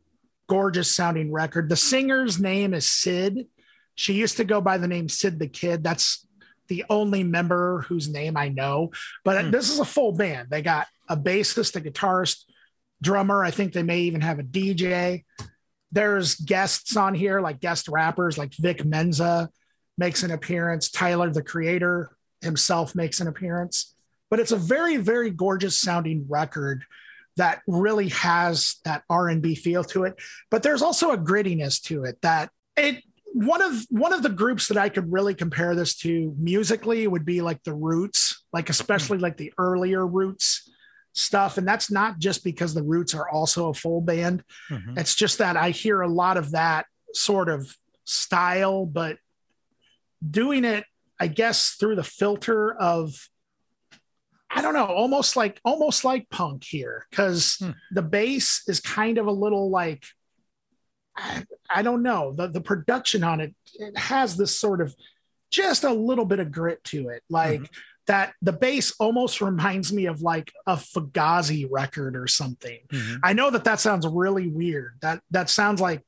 [0.46, 1.68] gorgeous sounding record.
[1.68, 3.46] The singer's name is Syd.
[3.94, 5.82] She used to go by the name Syd the Kid.
[5.82, 6.26] That's
[6.68, 8.92] the only member whose name I know.
[9.24, 9.50] But hmm.
[9.50, 10.48] this is a full band.
[10.50, 12.44] They got a bassist, a guitarist,
[13.02, 13.44] drummer.
[13.44, 15.24] I think they may even have a DJ.
[15.92, 19.48] There's guests on here, like guest rappers, like Vic Mensa
[19.96, 20.90] makes an appearance.
[20.90, 23.94] Tyler, the creator himself, makes an appearance.
[24.30, 26.84] But it's a very, very gorgeous sounding record
[27.36, 30.16] that really has that R&B feel to it.
[30.50, 34.68] But there's also a grittiness to it that it one of one of the groups
[34.68, 39.18] that I could really compare this to musically would be like the Roots, like especially
[39.18, 40.67] like the earlier Roots
[41.18, 41.58] stuff.
[41.58, 44.44] And that's not just because the Roots are also a full band.
[44.70, 44.98] Mm-hmm.
[44.98, 49.18] It's just that I hear a lot of that sort of style, but
[50.28, 50.84] doing it,
[51.20, 53.28] I guess, through the filter of
[54.50, 57.72] I don't know, almost like almost like punk here, because hmm.
[57.92, 60.04] the bass is kind of a little like
[61.14, 63.54] I, I, don't know the the production on it.
[63.74, 64.94] It has this sort of
[65.50, 67.60] just a little bit of grit to it, like.
[67.60, 67.74] Mm-hmm
[68.08, 72.78] that the bass almost reminds me of like a Fugazi record or something.
[72.90, 73.16] Mm-hmm.
[73.22, 74.94] I know that that sounds really weird.
[75.02, 76.02] That that sounds like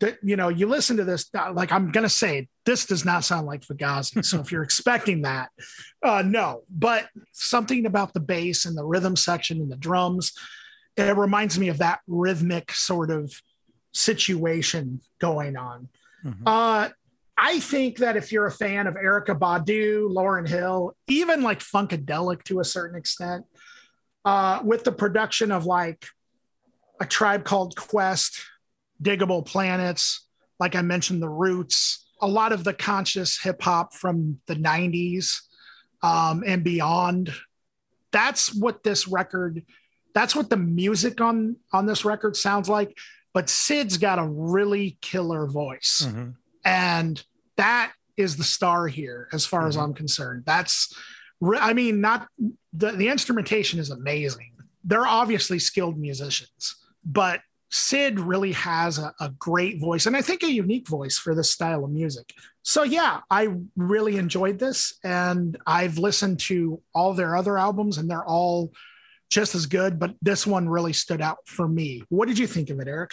[0.00, 0.18] that.
[0.22, 1.30] You know, you listen to this.
[1.32, 4.24] Uh, like I'm gonna say, this does not sound like Fugazi.
[4.24, 5.50] so if you're expecting that,
[6.02, 6.62] uh, no.
[6.68, 10.32] But something about the bass and the rhythm section and the drums,
[10.96, 13.32] it reminds me of that rhythmic sort of
[13.92, 15.88] situation going on.
[16.24, 16.42] Mm-hmm.
[16.44, 16.88] Uh,
[17.42, 22.44] I think that if you're a fan of Erykah Badu, Lauryn Hill, even like Funkadelic
[22.44, 23.46] to a certain extent,
[24.26, 26.04] uh, with the production of like
[27.00, 28.42] a tribe called Quest,
[29.02, 30.26] Digable Planets,
[30.58, 35.40] like I mentioned, The Roots, a lot of the conscious hip hop from the 90s
[36.02, 37.32] um, and beyond.
[38.12, 39.64] That's what this record,
[40.12, 42.98] that's what the music on on this record sounds like.
[43.32, 46.04] But Syd's got a really killer voice.
[46.06, 46.30] Mm-hmm.
[46.66, 47.24] And
[47.60, 49.68] that is the star here, as far mm-hmm.
[49.68, 50.44] as I'm concerned.
[50.46, 50.94] That's,
[51.58, 52.26] I mean, not
[52.72, 54.52] the, the instrumentation is amazing.
[54.84, 60.42] They're obviously skilled musicians, but Syd really has a, a, great voice and I think
[60.42, 62.32] a unique voice for this style of music.
[62.62, 68.10] So, yeah, I really enjoyed this and I've listened to all their other albums and
[68.10, 68.72] they're all
[69.30, 72.02] just as good, but this one really stood out for me.
[72.08, 73.12] What did you think of it, Eric?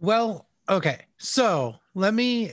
[0.00, 1.02] Well, okay.
[1.18, 2.52] So, let me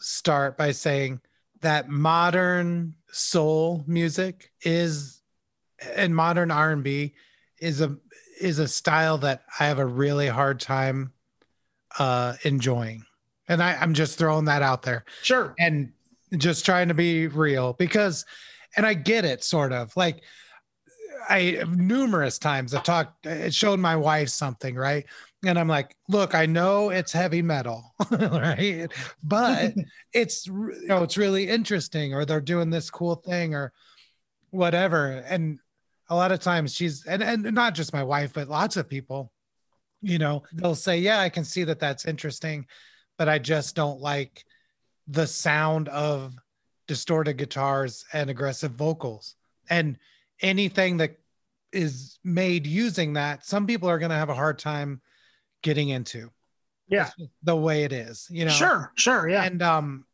[0.00, 1.20] start by saying
[1.60, 5.22] that modern soul music is
[5.96, 7.14] and modern R&B
[7.58, 7.96] is a
[8.40, 11.12] is a style that I have a really hard time
[11.98, 13.04] uh enjoying.
[13.48, 15.04] And I, I'm just throwing that out there.
[15.22, 15.54] Sure.
[15.58, 15.92] And
[16.36, 18.24] just trying to be real because
[18.76, 20.22] and I get it sort of like
[21.28, 25.06] I numerous times I've talked it showed my wife something, right?
[25.44, 28.88] And I'm like, look, I know it's heavy metal, right?
[29.22, 29.74] But
[30.12, 33.72] it's you know, it's really interesting, or they're doing this cool thing, or
[34.50, 35.24] whatever.
[35.26, 35.58] And
[36.08, 39.32] a lot of times she's and, and not just my wife, but lots of people,
[40.02, 42.66] you know, they'll say, Yeah, I can see that that's interesting,
[43.16, 44.44] but I just don't like
[45.08, 46.34] the sound of
[46.86, 49.36] distorted guitars and aggressive vocals.
[49.70, 49.96] And
[50.42, 51.18] anything that
[51.72, 55.00] is made using that, some people are going to have a hard time
[55.62, 56.30] getting into.
[56.88, 57.10] Yeah.
[57.42, 58.50] The way it is, you know.
[58.50, 59.44] Sure, sure, yeah.
[59.44, 60.04] And um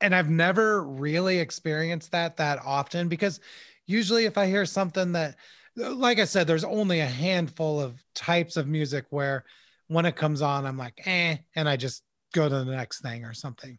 [0.00, 3.40] and I've never really experienced that that often because
[3.86, 5.36] usually if I hear something that
[5.76, 9.44] like I said there's only a handful of types of music where
[9.88, 12.02] when it comes on I'm like, "Eh," and I just
[12.34, 13.78] go to the next thing or something.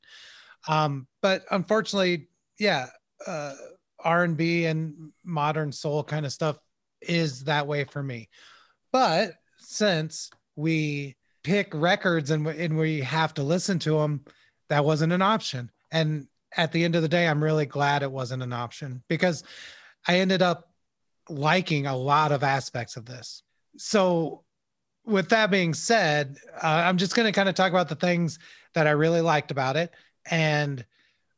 [0.67, 2.87] Um but unfortunately, yeah,
[3.25, 3.53] uh
[3.99, 6.57] R&B and modern soul kind of stuff
[7.01, 8.29] is that way for me.
[8.91, 14.25] But since we pick records and, and we have to listen to them,
[14.67, 15.71] that wasn't an option.
[15.91, 19.43] And at the end of the day, I'm really glad it wasn't an option because
[20.05, 20.69] I ended up
[21.29, 23.43] liking a lot of aspects of this.
[23.77, 24.43] So,
[25.05, 28.39] with that being said, uh, I'm just going to kind of talk about the things
[28.73, 29.93] that I really liked about it
[30.29, 30.85] and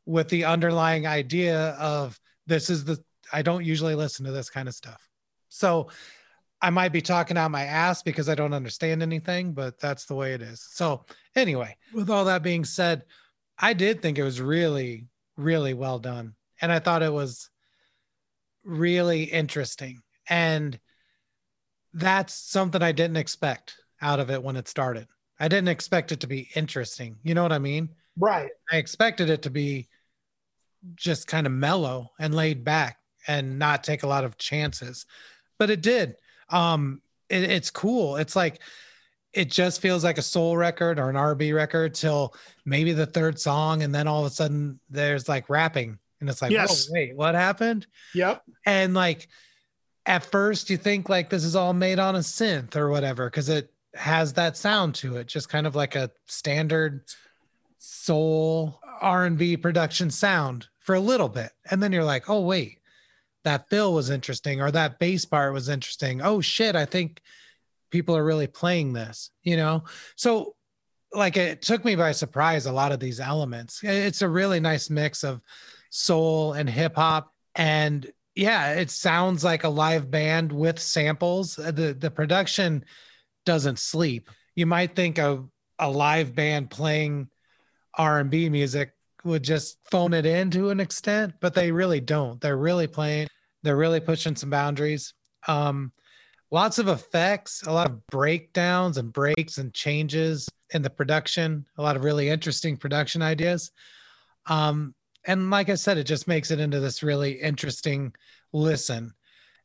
[0.06, 3.00] with the underlying idea of this is the,
[3.32, 5.08] I don't usually listen to this kind of stuff.
[5.50, 5.88] So,
[6.62, 10.14] I might be talking out my ass because I don't understand anything, but that's the
[10.14, 10.66] way it is.
[10.70, 13.04] So, anyway, with all that being said,
[13.58, 16.34] I did think it was really, really well done.
[16.60, 17.48] And I thought it was
[18.62, 20.02] really interesting.
[20.28, 20.78] And
[21.94, 25.08] that's something I didn't expect out of it when it started.
[25.38, 27.16] I didn't expect it to be interesting.
[27.22, 27.88] You know what I mean?
[28.18, 28.50] Right.
[28.70, 29.88] I expected it to be
[30.94, 35.06] just kind of mellow and laid back and not take a lot of chances,
[35.58, 36.16] but it did.
[36.50, 38.16] Um, it, it's cool.
[38.16, 38.60] It's like,
[39.32, 42.34] it just feels like a soul record or an R&B record till
[42.64, 46.42] maybe the third song, and then all of a sudden there's like rapping, and it's
[46.42, 46.88] like, Yes.
[46.88, 47.86] oh wait, what happened?
[48.14, 48.42] Yep.
[48.66, 49.28] And like
[50.06, 53.48] at first you think like this is all made on a synth or whatever because
[53.48, 57.04] it has that sound to it, just kind of like a standard
[57.78, 62.79] soul R&B production sound for a little bit, and then you're like, oh wait,
[63.44, 66.20] that fill was interesting or that bass part was interesting.
[66.22, 67.20] Oh shit, I think
[67.90, 69.84] people are really playing this, you know?
[70.16, 70.54] So
[71.12, 73.80] like it took me by surprise a lot of these elements.
[73.82, 75.40] It's a really nice mix of
[75.90, 81.58] soul and hip hop and yeah, it sounds like a live band with samples.
[81.58, 82.84] Uh, The the production
[83.44, 84.30] doesn't sleep.
[84.54, 85.48] You might think of
[85.78, 87.28] a live band playing
[87.94, 88.92] R&B music
[89.24, 92.40] would just phone it in to an extent, but they really don't.
[92.40, 93.28] They're really playing,
[93.62, 95.14] they're really pushing some boundaries.
[95.46, 95.92] Um,
[96.50, 101.82] lots of effects, a lot of breakdowns and breaks and changes in the production, a
[101.82, 103.70] lot of really interesting production ideas.
[104.46, 104.94] Um,
[105.26, 108.12] and like I said, it just makes it into this really interesting
[108.52, 109.12] listen.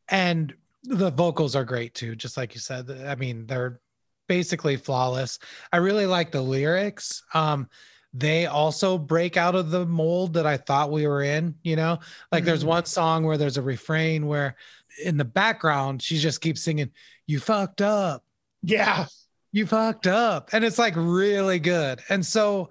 [0.09, 2.89] And the vocals are great too, just like you said.
[2.91, 3.79] I mean, they're
[4.27, 5.39] basically flawless.
[5.71, 7.23] I really like the lyrics.
[7.33, 7.69] Um,
[8.17, 11.99] they also break out of the mold that I thought we were in, you know?
[12.31, 12.67] Like there's Mhm.
[12.67, 14.55] one song where there's a refrain where
[15.03, 16.91] in the background she just keeps singing,
[17.27, 18.23] You fucked up
[18.61, 19.07] Yeah.
[19.51, 22.69] you fucked up and it's like really good and so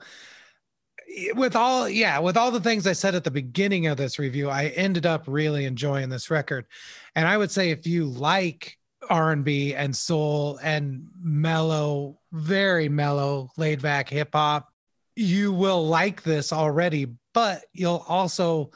[1.34, 4.48] with all yeah with all the things i said at the beginning of this review
[4.50, 6.66] i ended up really enjoying this record
[7.14, 8.76] and i would say if you like
[9.08, 14.72] r&b and soul and mellow very mellow laid back hip hop
[15.16, 18.70] you will like this already but you'll also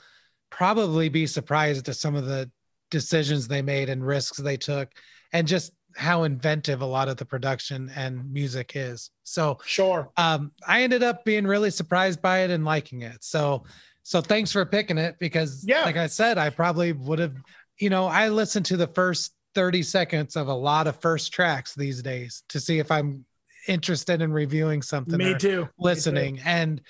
[0.50, 2.50] probably be surprised at some of the
[2.90, 4.88] decisions they made and risks they took
[5.32, 9.10] and just how inventive a lot of the production and music is.
[9.24, 10.10] So Sure.
[10.16, 13.22] um, I ended up being really surprised by it and liking it.
[13.24, 13.64] So
[14.04, 15.84] so thanks for picking it because Yeah.
[15.84, 17.34] like I said, I probably would have,
[17.78, 21.74] you know, I listen to the first 30 seconds of a lot of first tracks
[21.74, 23.24] these days to see if I'm
[23.68, 25.32] interested in reviewing something Me too.
[25.32, 25.68] Me too.
[25.78, 26.40] listening.
[26.44, 26.80] And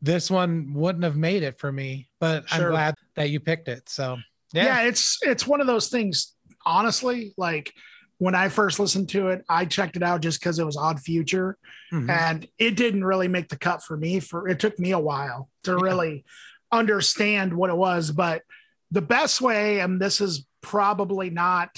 [0.00, 3.88] this one wouldn't have made it for me, but I'm glad that you picked it.
[3.88, 4.16] So
[4.52, 4.64] yeah.
[4.64, 4.80] yeah.
[4.88, 7.72] it's it's one of those things honestly like
[8.18, 10.98] when i first listened to it i checked it out just because it was odd
[11.00, 11.56] future
[11.92, 12.10] Mhm.
[12.10, 15.48] and it didn't really make the cut for me for it took me a while
[15.64, 15.78] to Yeah.
[15.82, 16.24] really
[16.72, 18.42] understand what it was but
[18.90, 21.70] the best way and this is probably not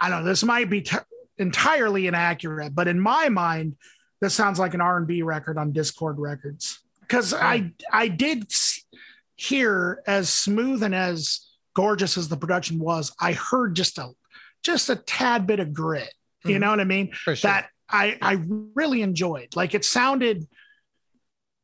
[0.00, 0.96] i don't know this might be t-
[1.38, 3.76] entirely inaccurate but in my mind
[4.20, 8.50] this sounds like an r&b record on dischord records because i i did
[9.36, 14.10] hear as smooth and as gorgeous as the production was i heard just a
[14.62, 16.12] just a tad bit of grit
[16.44, 16.60] you Mhm.
[16.60, 17.34] know what i mean sure.
[17.36, 18.40] that I I
[18.74, 19.54] really enjoyed.
[19.54, 20.46] Like it sounded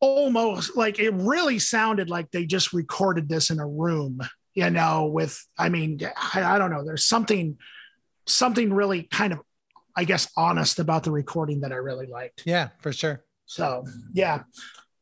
[0.00, 4.20] almost like it really sounded like they just recorded this in a room,
[4.54, 5.98] you know, with I mean,
[6.34, 6.84] I, I don't know.
[6.84, 7.56] There's something
[8.26, 9.40] something really kind of
[9.98, 12.44] I guess honest about the recording that I really liked.
[12.46, 13.24] yeah, for sure.
[13.46, 14.44] So yeah,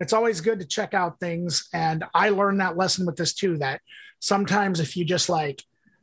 [0.01, 1.69] it's always good to check out things.
[1.75, 3.83] And I learned that lesson with this too, that
[4.21, 5.63] sometimes if you just like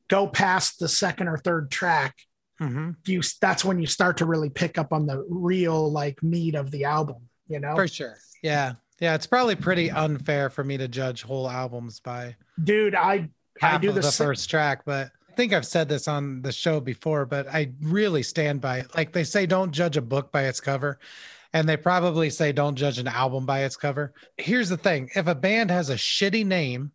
[0.09, 2.15] go past the second or third track,
[2.59, 6.53] hmm you that's when you start to really pick up on the real like meat
[6.53, 8.15] of the album you know For sure.
[8.43, 8.73] Yeah.
[8.99, 9.15] Yeah.
[9.15, 13.27] It's probably pretty unfair for me to judge whole albums by dude i
[13.59, 17.25] i do the, the first track, but think I've said this on the show before,
[17.25, 18.95] but I really stand by it.
[18.95, 20.99] Like they say, don't judge a book by its cover.
[21.53, 24.13] And they probably say, don't judge an album by its cover.
[24.37, 26.91] Here's the thing if a band has a shitty name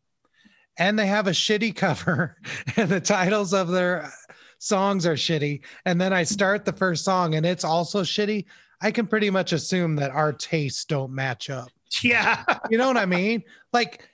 [0.78, 2.36] and they have a shitty cover
[2.76, 4.12] and the titles of their
[4.58, 8.46] songs are shitty, and then I start the first song and it's also shitty,
[8.80, 11.68] I can pretty much assume that our tastes don't match up.
[12.02, 13.42] yeah You know what I mean?
[13.72, 14.08] Like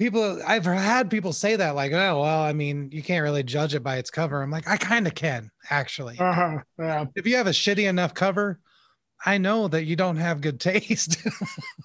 [0.00, 3.74] people I've had people say that like, oh well, I mean, you can't really judge
[3.74, 4.42] it by its cover.
[4.42, 6.18] I'm like, I kind of can actually.
[6.18, 6.58] Uh-huh.
[6.78, 7.04] Yeah.
[7.14, 8.58] If you have a shitty enough cover,
[9.24, 11.18] I know that you don't have good taste.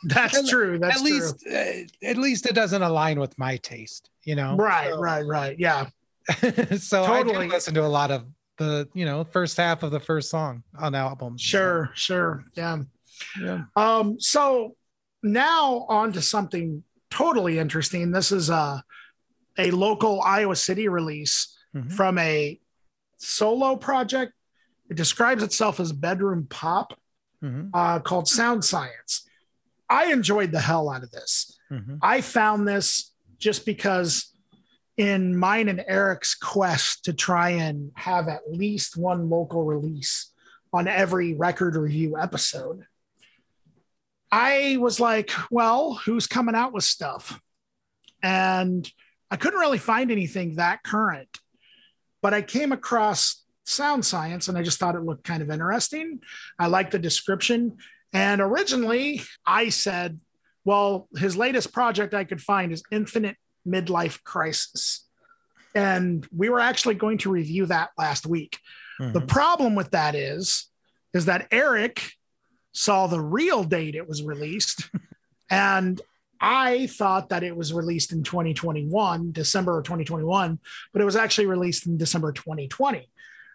[0.05, 0.79] That's true.
[0.79, 1.13] That's at true.
[1.13, 4.55] least uh, at least it doesn't align with my taste, you know.
[4.55, 5.59] Right, So- right, right.
[5.59, 5.87] Yeah.
[6.79, 7.47] so I Totally.
[7.47, 8.25] do listen to a lot of
[8.57, 11.41] the, you know, first half of the first song on albums.
[11.41, 12.45] Sure, sure.
[12.55, 12.77] Yeah.
[13.39, 13.63] Yeah.
[13.75, 14.75] Um, so
[15.21, 18.11] now on to something totally interesting.
[18.11, 18.83] This is a
[19.57, 21.93] a local Iowa City release Mhm.
[21.93, 22.59] from a
[23.17, 24.33] solo project.
[24.89, 26.99] It describes itself as bedroom pop,
[27.41, 27.69] Mhm.
[27.73, 29.27] uh, called Sound Science.
[29.89, 31.57] I enjoyed the hell out of this.
[31.71, 31.99] Mhm.
[32.01, 34.33] I found this just because
[34.97, 40.31] in mine and Eric's quest to try and have at least one local release
[40.73, 42.85] on every record review episode,
[44.31, 47.39] I was like, well, who's coming out with stuff?
[48.21, 48.89] And
[49.31, 51.39] I couldn't really find anything that current,
[52.21, 56.21] but I came across Sound Science and I just thought it looked kind of interesting.
[56.59, 57.77] I liked the description.
[58.13, 60.19] And originally I said,
[60.63, 65.07] well, his latest project I could find is Infinite Midlife Crisis.
[65.75, 68.59] And we were actually going to review that last week.
[68.99, 69.27] The Mhm.
[69.27, 70.69] problem with that is,
[71.13, 72.13] is that Eric
[72.75, 74.89] saw the real date it was released,
[75.49, 76.01] and
[76.41, 80.59] I thought that it was released in 2021, December of 2021,
[80.91, 83.09] but it was actually released in December 2020.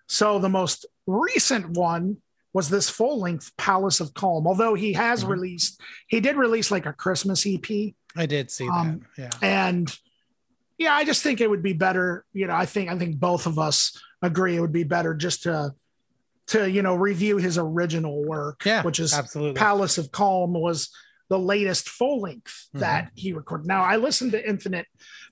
[0.06, 2.16] So the most recent one
[2.54, 4.46] was this full length Palace of Calm.
[4.46, 5.28] Although he has Mhm.
[5.28, 9.30] released, he did release like a Christmas EP, I did see Um, that.
[9.42, 9.48] Yeah.
[9.48, 9.98] and
[10.78, 12.24] yeah, I just think it would be better.
[12.32, 13.92] You know, I think I think both of us
[14.22, 15.74] agree it would be better just to
[16.50, 18.82] to you know review his original work, Yeah.
[18.82, 19.58] which is absolutely.
[19.58, 20.90] Palace of Calm was
[21.28, 22.80] the latest full length Mhm.
[22.80, 23.66] that he recorded.
[23.66, 24.86] Now I listened to Infinite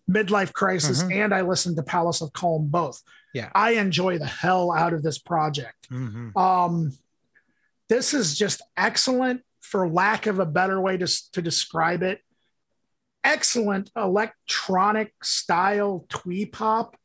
[0.08, 1.12] Midlife Crisis Mhm.
[1.24, 3.02] and I listened to Palace of Calm both.
[3.34, 3.50] Yeah.
[3.54, 5.90] I enjoy the hell out of this project.
[5.90, 6.36] Mhm.
[6.36, 6.96] Um,
[7.88, 12.20] this is just excellent, for lack of a better way to, to describe it.
[13.24, 16.96] Excellent electronic style twee pop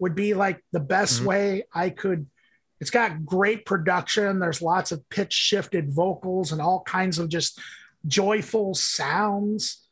[0.00, 1.24] would be like the best Mhm.
[1.26, 2.26] way I could.
[2.80, 4.38] It's got great production.
[4.38, 7.60] There's lots of pitch shifted vocals and all kinds of just
[8.06, 9.86] joyful sounds.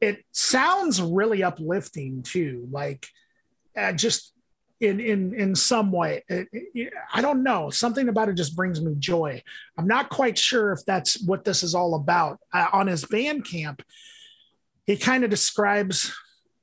[0.00, 2.68] It sounds really uplifting too.
[2.70, 3.06] Like
[3.76, 4.32] uh, just
[4.80, 8.78] in in in some way It- it- i don't know something about it just brings
[8.80, 9.42] me joy
[9.78, 13.80] i'm not quite sure if that's what this is all about uh, on his bandcamp
[14.86, 16.14] he kind of describes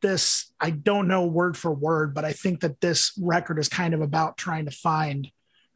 [0.03, 3.95] this i don't know word for word but i think that this record is kind
[3.95, 5.32] of about trying to find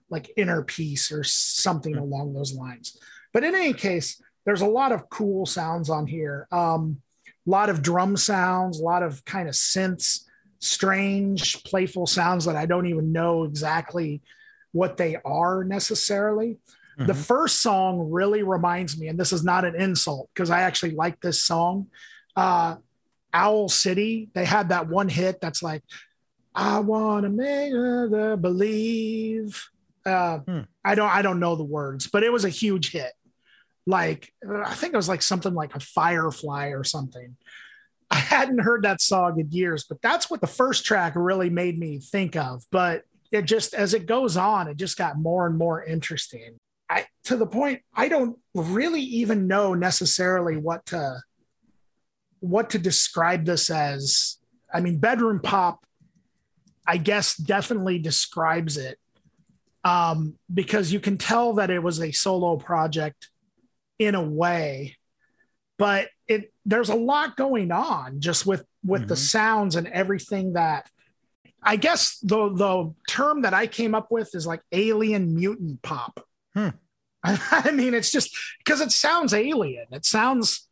[0.09, 1.99] like inner peace or something Hmm.
[1.99, 2.97] along those lines
[3.33, 7.69] but in any case there's a lot of cool sounds on here um a lot
[7.69, 10.21] of drum sounds a lot of kind of synths
[10.59, 14.23] strange, playful sounds that I don't even know exactly
[14.71, 16.57] what they are necessarily.
[16.97, 17.25] The Mhm.
[17.25, 21.21] first song really reminds me, and this is not an insult because I actually like
[21.21, 21.91] this song.
[22.35, 22.77] Uh,
[23.33, 25.83] Owl City, they had that one hit that's like,
[26.55, 29.69] I want to make her believe.
[30.07, 30.61] Uh, Hmm.
[30.83, 33.11] I don't, I don't know the words, but it was a huge hit.
[33.85, 37.35] Like, I think it was like something like a Firefly or something.
[38.09, 41.77] I hadn't heard that song in years, but that's what the first track really made
[41.77, 42.63] me think of.
[42.71, 46.57] But it just, as it goes on, it just got more and more interesting.
[46.89, 51.21] I, to the point, I don't really even know necessarily what to,
[52.39, 54.37] what to describe this as.
[54.73, 55.85] I mean, bedroom pop,
[56.85, 58.97] I guess, definitely describes it
[59.87, 63.29] um, because you can tell that it was a solo project
[63.99, 64.97] in a way,
[65.77, 69.29] but it there's a lot going on just with with the Mhm.
[69.35, 70.89] sounds and everything that
[71.63, 76.25] I guess the the term that I came up with is like alien mutant pop.
[76.53, 76.69] Hmm.
[77.23, 78.29] I mean, it's just
[78.59, 79.87] because it sounds alien.
[79.91, 80.67] It sounds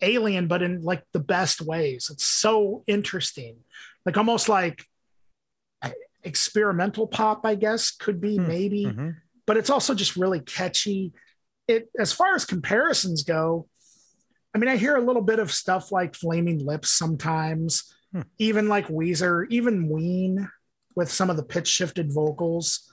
[0.00, 2.08] alien, but in like the best ways.
[2.12, 3.56] It's so interesting,
[4.06, 4.84] like almost like
[6.24, 7.44] experimental pop.
[7.44, 8.46] I guess could be Hmm.
[8.48, 9.16] maybe Mhm.
[9.46, 11.12] but it's also just really catchy.
[11.66, 13.68] It as far as comparisons go,
[14.54, 18.22] I mean, I hear a little bit of stuff like Flaming Lips sometimes, Hmm.
[18.38, 20.50] even like Weezer, even Ween
[20.94, 22.90] with some of the pitch shifted vocals.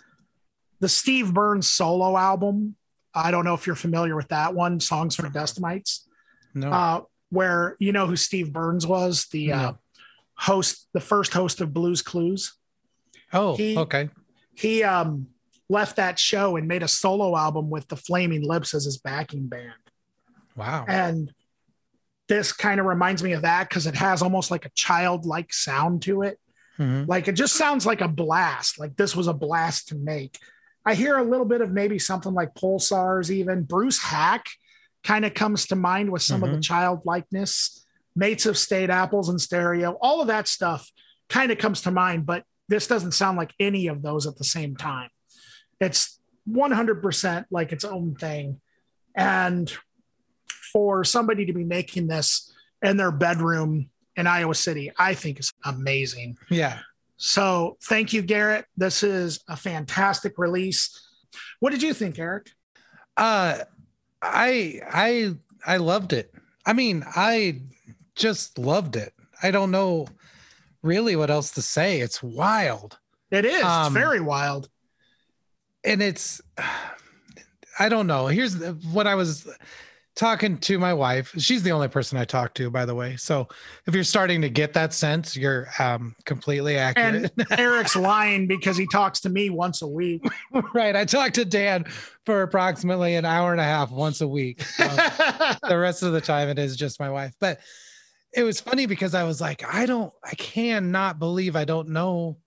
[0.82, 2.76] The Steve Burns solo album,
[3.14, 6.06] I don't know if you're familiar with that one, Songs for Dust Mites,
[6.54, 6.70] No.
[6.72, 9.74] uh, where you know who Steve Burns was, the uh,
[10.36, 12.54] host, the first host of Blues Clues
[13.36, 14.10] oh, he- okay.
[14.56, 15.28] he um
[15.70, 19.48] left that show and made a solo album with the Flaming Lips as his backing
[19.48, 19.74] band.
[20.56, 20.86] Wow.
[20.88, 21.34] And
[22.28, 26.04] this kind of reminds me of that because it has almost like a childlike sound
[26.04, 26.40] to it.
[26.80, 27.08] Mhm.
[27.08, 28.80] Like it just sounds like a blast.
[28.80, 30.38] Like this was a blast to make.
[30.86, 34.44] I hear a little bit of maybe something like Pulsars, even Bruce Haack
[35.04, 37.86] kind of comes to mind with some of the childlikeness.
[38.16, 40.90] Mates of State Apples and Stereo, all of that stuff
[41.28, 44.44] kind of comes to mind, but this doesn't sound like any of those at the
[44.44, 45.10] same time.
[45.80, 48.62] It's 100% like its own thing.
[49.16, 49.72] And
[50.72, 52.52] for somebody to be making this
[52.82, 56.38] in their bedroom in Iowa City, I think is amazing.
[56.50, 56.80] Yeah.
[57.18, 58.66] So thank you, Garrett.
[58.76, 61.02] This is a fantastic release.
[61.60, 62.50] What did you think, Eric?
[63.18, 63.60] Uh
[64.22, 65.36] I I
[65.66, 66.34] I loved it.
[66.66, 67.62] I mean, I
[68.16, 69.14] just loved it.
[69.42, 70.08] I don't know
[70.86, 72.00] really what else to say.
[72.00, 72.98] It's wild.
[73.32, 74.70] It is Um, very wild.
[75.84, 76.42] and it's
[77.78, 78.56] i don't know here's
[78.94, 79.48] what i was
[80.16, 83.48] talking to my wife she's the only person i talk to by the way so
[83.86, 88.78] if you're starting to get that sense you're um completely accurate And Eric's lying because
[88.78, 90.24] he talks to me once a week.
[90.74, 91.84] right i talk to dan
[92.26, 94.96] for approximately an hour and a half once a week Um,
[95.70, 97.60] the rest of the time it is just my wife but
[98.36, 102.38] it was funny because i was like i don't i cannot believe i don't know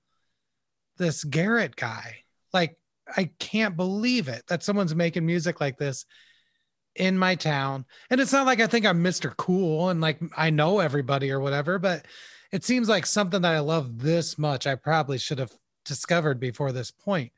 [0.99, 2.25] this garrett guy.
[2.53, 2.77] Like
[3.17, 6.05] i can't believe it that someone's making music like this
[6.95, 7.87] in my town.
[8.11, 11.41] And it's not like i think i'm mr cool and like i know everybody or
[11.41, 12.05] whatever but
[12.53, 15.53] it seems like something that i love this much i probably should have
[15.85, 17.33] discovered before this point.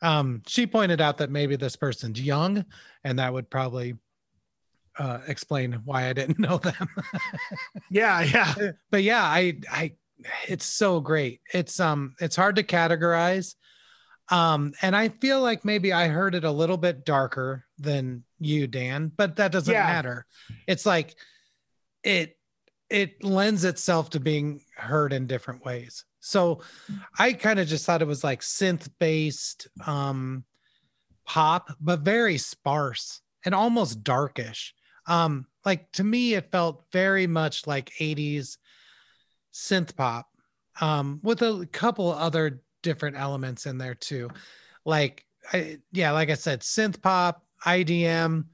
[0.00, 2.64] Um she pointed out that maybe this person's young
[3.04, 3.96] and that would probably
[4.98, 6.88] uh, explain why I didn't know them.
[7.90, 8.54] yeah, yeah.
[8.90, 9.92] but yeah, I, I,
[10.48, 11.40] it's so great.
[11.52, 13.54] It's um, it's hard to categorize,
[14.30, 18.66] um, and I feel like maybe I heard it a little bit darker than you,
[18.66, 19.84] Dan, but that doesn't Yeah.
[19.86, 20.26] matter.
[20.66, 21.14] It's like
[22.02, 22.36] it,
[22.88, 26.04] it lends itself to being heard in different ways.
[26.20, 26.62] So
[27.18, 30.44] I kind of just thought it was like synth based, um,
[31.24, 34.74] pop, but very sparse and almost darkish
[35.06, 38.58] um like to me it felt very much like 80s
[39.52, 40.28] synth pop
[40.80, 44.28] um with a couple other different elements in there too
[44.84, 48.44] like I, yeah like i said synth pop idm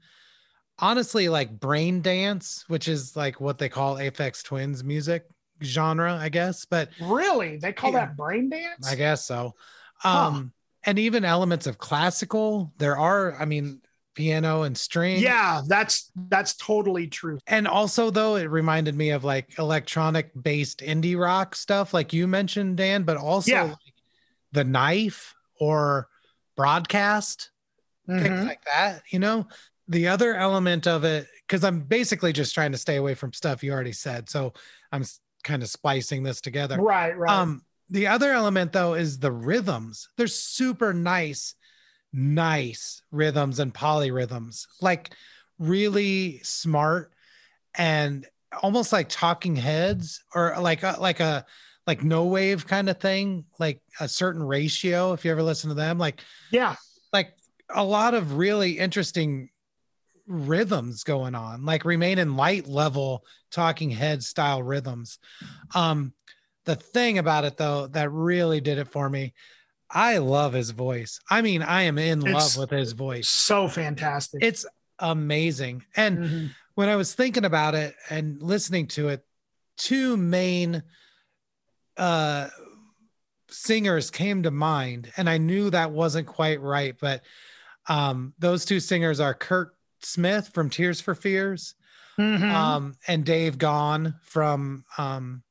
[0.79, 5.25] honestly like brain dance which is like what they call aphex twins music
[5.61, 7.57] genre i guess but Really?
[7.57, 7.99] They call Yeah.
[8.07, 8.87] that brain dance?
[8.89, 9.55] I guess so.
[9.97, 10.27] Huh.
[10.27, 10.53] Um,
[10.85, 12.73] and even elements of classical.
[12.77, 13.81] There are, I mean,
[14.15, 15.19] piano and string.
[15.21, 17.39] Yeah, that's that's totally true.
[17.47, 22.27] And also, though, it reminded me of like electronic based indie rock stuff, like you
[22.27, 23.63] mentioned, Dan, but also Yeah.
[23.63, 23.93] like
[24.51, 26.07] the knife or
[26.55, 27.49] broadcast,
[28.07, 28.47] things Mhm.
[28.47, 29.47] like that, you know?
[29.87, 33.63] The other element of it, because I'm basically just trying to stay away from stuff
[33.63, 34.29] you already said.
[34.29, 34.53] So
[34.91, 35.03] I'm
[35.43, 36.77] kind of splicing this together.
[36.79, 37.31] Right, right.
[37.31, 40.07] Um, the other element though is the rhythms.
[40.15, 41.55] They're super nice,
[42.13, 45.13] nice rhythms and polyrhythms, like
[45.59, 47.11] really smart
[47.75, 48.27] and
[48.61, 51.45] almost like talking heads or like a, like a
[51.85, 55.13] like no wave kind of thing, like a certain ratio.
[55.13, 56.75] If you ever listen to them, like yeah.
[57.11, 57.33] like
[57.69, 59.49] a lot of really interesting
[60.25, 65.19] rhythms going on like remain in light level talking head style rhythms
[65.75, 66.13] um
[66.63, 69.33] the thing about it though that really did it for me
[69.93, 73.67] i love his voice i mean i am in It's- love with his voice So
[73.67, 74.43] fantastic.
[74.43, 74.65] it's
[74.99, 76.49] amazing and Mhm.
[76.75, 79.23] when I was thinking about it and listening to it,
[79.77, 80.81] two main
[81.97, 82.49] uh
[83.49, 87.21] singers came to mind and I knew that wasn't quite right, but
[87.87, 91.75] um those two singers are Curt Smith from Tears for Fears
[92.17, 92.51] Mhm.
[92.51, 95.43] um and Dave Gahan from um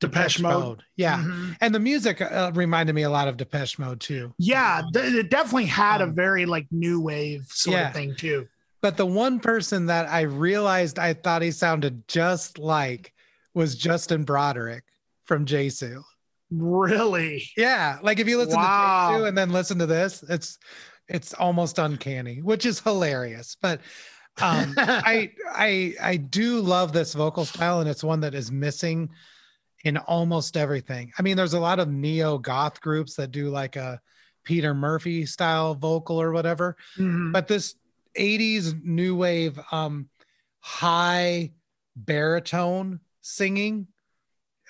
[0.00, 0.82] Depeche Mode.
[0.96, 1.18] Yeah.
[1.18, 1.56] Mhm.
[1.60, 4.32] And the music uh, reminded me a lot of Depeche Mode too.
[4.38, 7.88] Yeah, th- it definitely had a Um, very like new wave sort yeah.
[7.88, 8.46] of thing too.
[8.80, 13.12] But the one person that I realized I thought he sounded just like
[13.54, 14.84] was Justin Broadrick
[15.24, 16.02] from Jesu.
[16.50, 17.44] Really?
[17.56, 19.08] Yeah, like if you listen Wow.
[19.10, 20.58] to Jesu and then listen to this, it's
[21.08, 23.56] it's almost uncanny, which is hilarious.
[23.60, 23.80] But
[24.40, 29.10] um, I I I do love this vocal style, and it's one that is missing
[29.84, 31.12] in almost everything.
[31.18, 34.00] I mean, there's a lot of neo goth groups that do like a
[34.44, 37.32] Peter Murphy style vocal or whatever, Mhm.
[37.32, 37.74] but this
[38.16, 40.08] 80s new wave um
[40.60, 41.52] high
[41.94, 43.86] baritone singing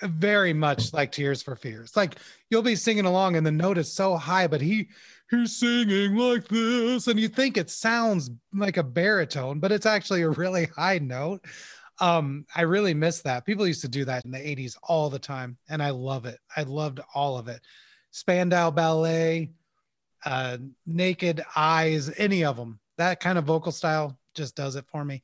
[0.01, 2.15] very much like tears for fears like
[2.49, 4.87] you'll be singing along and the note is so high but he
[5.29, 10.21] he's singing like this and you think it sounds like a baritone but it's actually
[10.21, 11.43] a really high note
[11.99, 13.45] um, I really miss that.
[13.45, 16.39] People used to do that in the 80s all the time, and I love it.
[16.55, 17.61] I loved all of it.
[18.11, 19.51] Spandau Ballet,
[20.25, 22.79] uh, Naked Eyes, any of them.
[22.97, 25.21] That kind of vocal style just does it for me.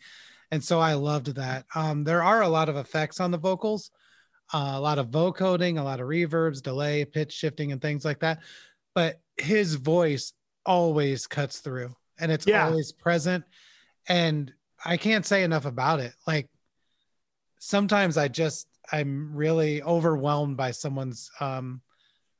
[0.51, 1.65] And so I loved that.
[1.73, 3.91] Um, there are a lot of effects on the vocals,
[4.53, 8.19] uh, a lot of vocoding, a lot of reverbs, delay, pitch shifting, and things like
[8.19, 8.41] that.
[8.93, 10.33] But his voice
[10.65, 12.67] always cuts through and it's Yeah.
[12.67, 13.43] always present.
[14.07, 14.53] And
[14.83, 16.13] I can't say enough about it.
[16.27, 16.47] Like
[17.69, 21.81] sometimes I just, I'm really overwhelmed by someone's um,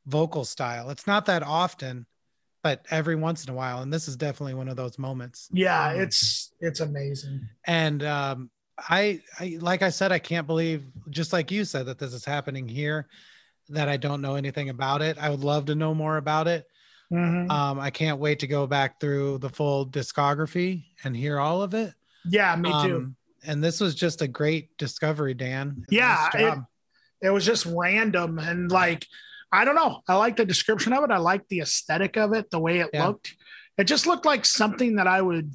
[0.05, 0.91] vocal style.
[0.91, 2.05] It's not that often,
[2.61, 3.81] but every once in a while.
[3.81, 5.49] And this is definitely one of those moments.
[5.51, 7.47] Yeah, Um, it's it's amazing.
[7.65, 11.97] and um, I, I like i said i can't believe just like you said that
[11.97, 13.07] this is happening here
[13.69, 16.65] that i don't know anything about it i would love to know more about it
[17.09, 17.49] Mhm.
[17.49, 21.73] um, i can't wait to go back through the full discography and hear all of
[21.73, 21.93] it
[22.25, 22.97] yeah, me too.
[22.97, 23.15] Um,
[23.45, 26.63] and this was just a great discovery dan Yeah, Nice job.
[27.21, 29.05] it was just random and like
[29.51, 30.01] I don't know.
[30.07, 31.11] I like the description of it.
[31.11, 33.07] I like the aesthetic of it, the way it Yeah.
[33.07, 33.35] looked.
[33.77, 35.53] It just looked like something that I would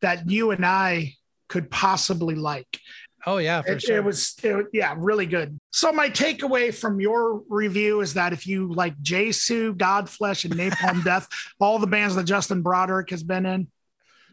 [0.00, 1.14] that you and I
[1.48, 2.80] could possibly like.
[3.26, 5.58] oh yeah for It, sure it was it, yeah, really good.
[5.70, 11.04] So my takeaway from your review is that if you like Jesu, Godflesh, and Napalm
[11.10, 11.28] Death,
[11.60, 13.68] all the bands that Justin Broadrick has been in,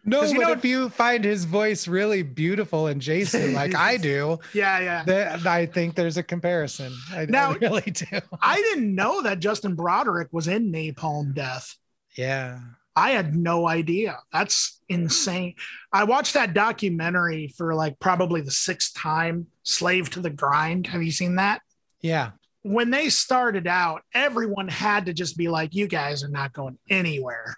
[0.07, 4.39] no you know- if you find his voice really beautiful and jason like i do
[4.53, 5.03] yeah, yeah.
[5.05, 8.05] then i think there's a comparison i, I really do
[8.41, 11.75] I didn't know that Justin Broadrick was in Napalm Death.
[12.15, 12.59] yeah
[12.95, 14.17] I had no idea.
[14.33, 15.53] That's insane.
[15.93, 20.87] I watched that documentary for like probably the sixth time, Slave to the Grind.
[20.87, 21.61] Have you seen that?
[22.01, 22.31] yeah
[22.63, 26.79] When they started out, everyone had to just be like, you guys are not going
[26.89, 27.55] anywhere.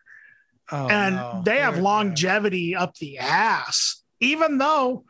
[0.71, 1.41] Oh, and no.
[1.45, 5.05] they have They're- longevity up the ass, even though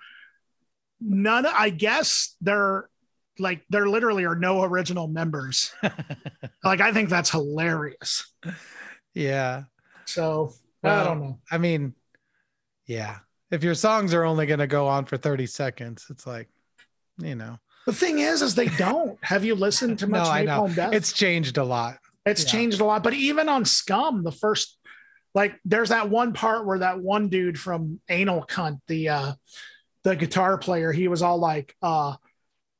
[1.01, 2.89] none, I guess they're
[3.37, 5.71] like, there literally are no original members.
[6.63, 8.31] like, I think that's hilarious.
[9.13, 9.63] yeah.
[10.05, 10.53] So
[10.83, 11.39] I don't know.
[11.51, 11.93] I mean,
[12.87, 13.17] yeah.
[13.51, 16.49] If your songs are only going to go on for 30 seconds, it's like,
[17.17, 19.17] you know, The thing is, is they don't.
[19.23, 20.61] Have you listened to much No, I know.
[20.63, 20.93] Napalm Death?
[20.93, 21.97] it's changed a lot.
[22.25, 22.49] it's yeah.
[22.51, 23.03] changed a lot.
[23.03, 24.77] But even on Scum, the first,
[25.33, 29.33] like, there's that one part where that one dude from Anal Cunt, the uh,
[30.03, 32.15] the guitar player, he was all like, uh,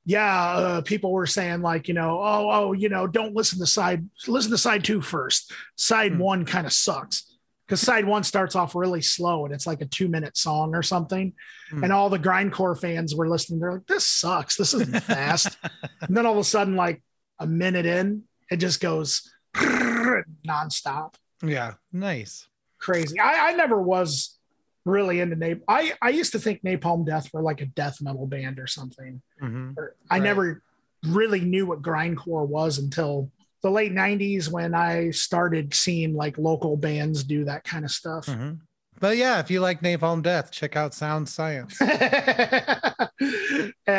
[0.05, 3.65] yeah, uh, people were saying like, you know, oh, oh, you know, don't listen to
[3.67, 5.51] side, listen to side two first.
[5.75, 6.19] Side Hmm.
[6.19, 7.37] one kind of sucks
[7.67, 10.81] because side one starts off really slow and it's like a two minute song or
[10.81, 11.33] something.
[11.69, 11.83] Hmm.
[11.83, 13.59] And all the grindcore fans were listening.
[13.59, 14.55] They're like, this sucks.
[14.55, 15.55] This isn't fast.
[16.01, 17.03] and then all of a sudden, like
[17.37, 21.13] a minute in, it just goes nonstop.
[21.43, 21.73] Yeah.
[21.91, 22.47] Nice.
[22.79, 23.19] Crazy.
[23.19, 24.37] I, I never was
[24.85, 25.61] really into Napalm.
[25.67, 29.21] I, I used to think Napalm Death were like a death metal band or something.
[29.41, 29.75] Mhm.
[29.77, 30.23] Or I Right.
[30.23, 30.61] never
[31.05, 33.31] really knew what grindcore was until
[33.61, 38.25] the late 90s when I started seeing like local bands do that kind of stuff.
[38.25, 38.59] Mhm.
[39.01, 41.79] But yeah, if you like Napalm Death, check out Sound Science.
[41.81, 42.99] and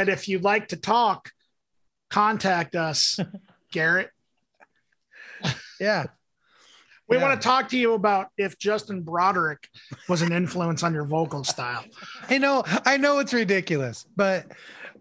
[0.09, 1.31] if you'd like to talk,
[2.11, 3.19] contact us,
[3.73, 4.11] Garrett.
[5.79, 6.07] Yeah.
[7.11, 7.23] We Yeah.
[7.29, 9.69] want to talk to you about if Justin Broadrick
[10.09, 11.85] was an influence on your vocal style.
[12.29, 14.47] I know, I know it's ridiculous, but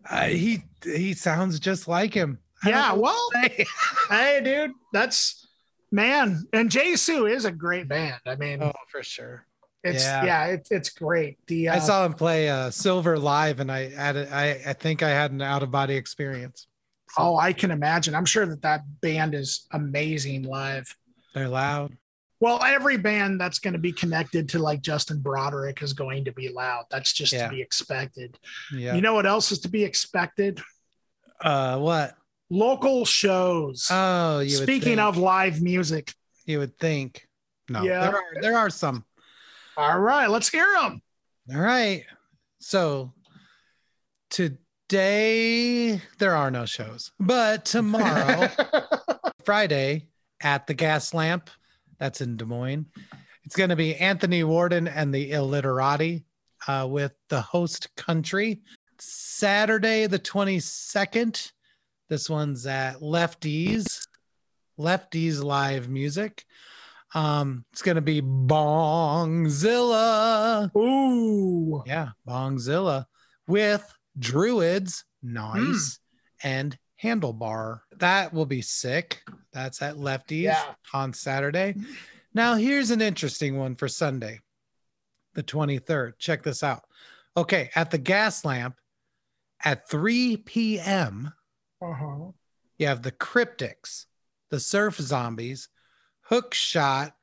[0.09, 2.39] uh, he he sounds just like him.
[2.65, 3.29] Yeah, well,
[4.09, 5.47] hey, dude, that's
[5.91, 6.45] man.
[6.51, 8.19] And Jesu is a great band.
[8.25, 9.45] I mean, oh, for sure.
[9.83, 10.45] it's yeah, yeah.
[10.47, 11.37] it's it's great.
[11.47, 14.73] The uh, I saw him play uh, Silver live, and I had a- I I
[14.73, 16.65] think I had an out of body experience.
[17.11, 18.15] So oh, I can imagine.
[18.15, 20.95] I'm sure that that band is amazing live.
[21.33, 21.95] They're loud.
[22.41, 26.31] Well, every band that's going to be connected to like Justin Broadrick is going to
[26.31, 26.85] be loud.
[26.89, 27.49] That's just Yeah.
[27.49, 28.39] to be expected.
[28.73, 28.95] Yeah.
[28.95, 30.61] You know what else is to be expected?
[31.41, 32.15] uh, what?
[32.49, 33.87] Local shows.
[33.91, 36.13] Oh, you would Speaking of live music.
[36.45, 37.27] you would think.
[37.69, 38.01] No, Yeah.
[38.01, 39.05] there are there are some.
[39.77, 41.01] All right, let's hear them.
[41.53, 42.05] All right.
[42.59, 43.13] So
[44.29, 48.49] today there are no shows, but tomorrow,
[49.43, 50.07] Friday,
[50.41, 51.49] at the Gas Lamp,
[51.97, 52.85] that's in Des Moines.
[53.43, 56.23] It's going to be Anthony Worden and the Illiterati
[56.67, 58.61] uh, with the host country.
[58.99, 61.51] Saturday, the 22nd.
[62.09, 64.07] This one's at Lefties,
[64.77, 66.45] Lefties Live Music.
[67.15, 68.69] Um, it's going to be Bongzilla.
[70.75, 71.83] Ooh.
[71.85, 73.05] Yeah, Bongzilla
[73.47, 75.99] with Druids, nice,
[76.43, 77.81] and Handlebar.
[77.97, 79.21] That will be sick.
[79.51, 80.73] That's at Lefties Yeah.
[80.93, 81.75] on Saturday.
[82.33, 84.41] Now, here's an interesting one for Sunday,
[85.33, 86.17] the 23rd.
[86.19, 86.83] Check this out.
[87.35, 88.75] Okay, at the Gas Lamp,
[89.61, 91.33] At 3 p.m.,
[91.81, 92.31] Uh-huh.
[92.77, 94.05] you have the Cryptics,
[94.49, 95.67] the Surf Zombies,
[96.21, 97.13] Hook Shot,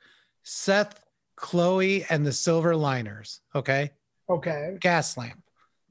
[0.42, 1.02] Seth,
[1.36, 3.40] Chloe, and the Silver Liners.
[3.54, 3.90] Okay.
[4.28, 4.76] Okay.
[4.80, 5.42] Gas Lamp,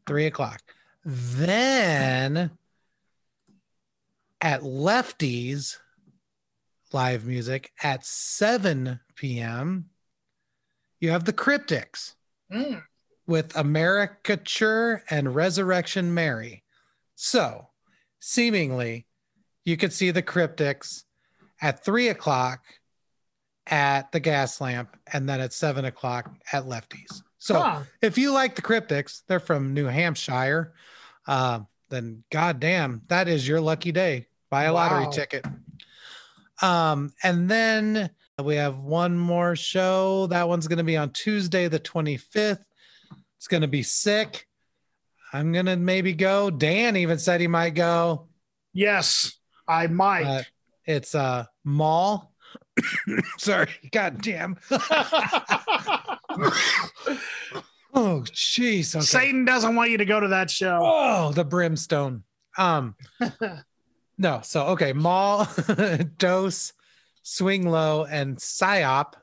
[0.06, 0.62] three o'clock.
[1.04, 2.52] Then
[4.42, 5.78] at Lefties,
[6.94, 9.90] live music at 7 p.m.,
[11.00, 12.14] you have the Cryptics
[12.52, 12.84] Mm.
[13.26, 16.64] with Americature and Resurrection Mary.
[17.16, 17.70] So,
[18.20, 19.08] seemingly,
[19.64, 21.04] you could see the Cryptics
[21.62, 22.64] at three o'clock
[23.68, 27.24] at the gas lamp and then at seven o'clock at Lefties.
[27.40, 27.82] So, Huh.
[28.02, 30.74] if you like the Cryptics, they're from New Hampshire,
[31.28, 34.28] uh, then goddamn, that is your lucky day.
[34.52, 35.46] Buy a lottery ticket.
[36.62, 38.10] Um, and then
[38.44, 40.28] we have one more show.
[40.28, 42.64] That one's going to be on Tuesday, the 25th.
[43.38, 44.48] It's going to be sick.
[45.34, 46.50] I'm going to maybe go.
[46.50, 48.28] Dan even said he might go.
[48.74, 49.34] Yes,
[49.68, 50.26] I might.
[50.26, 50.44] Uh,
[50.86, 52.34] it's a mall.
[53.38, 54.58] Sorry, goddamn.
[54.72, 54.80] oh,
[57.94, 58.96] jeez.
[58.96, 59.06] Okay.
[59.06, 60.80] Satan doesn't want you to go to that show.
[60.82, 62.24] Oh, the brimstone.
[62.58, 62.96] Um,
[64.18, 64.42] no.
[64.44, 65.48] So okay, mall,
[66.18, 66.74] dose,
[67.24, 69.14] swing low, and psyop.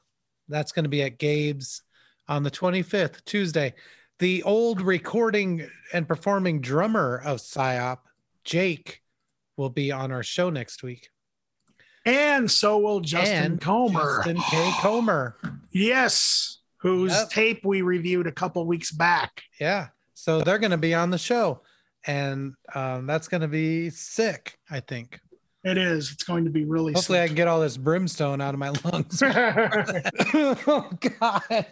[0.49, 1.83] That's going to be at Gabe's
[2.29, 3.75] on the 25th, Tuesday.
[4.19, 7.99] The old recording and performing drummer of psyop,
[8.45, 9.03] Jake,
[9.57, 11.09] will be on our show next week.
[12.05, 14.17] And so will Justin And Comer.
[14.25, 14.71] Justin K.
[14.81, 15.37] Comer.
[15.71, 17.31] Yes, whose Yep.
[17.31, 19.43] tape we reviewed a couple weeks back.
[19.61, 19.89] Yeah.
[20.15, 21.63] So they're going to be on the show.
[22.07, 25.21] And um, that's going to be sick, I think.
[25.65, 26.11] It is.
[26.11, 28.71] It's going to be really Hopefully, I can get all this brimstone out of my
[28.85, 29.23] lungs.
[29.25, 30.91] oh
[31.21, 31.67] God.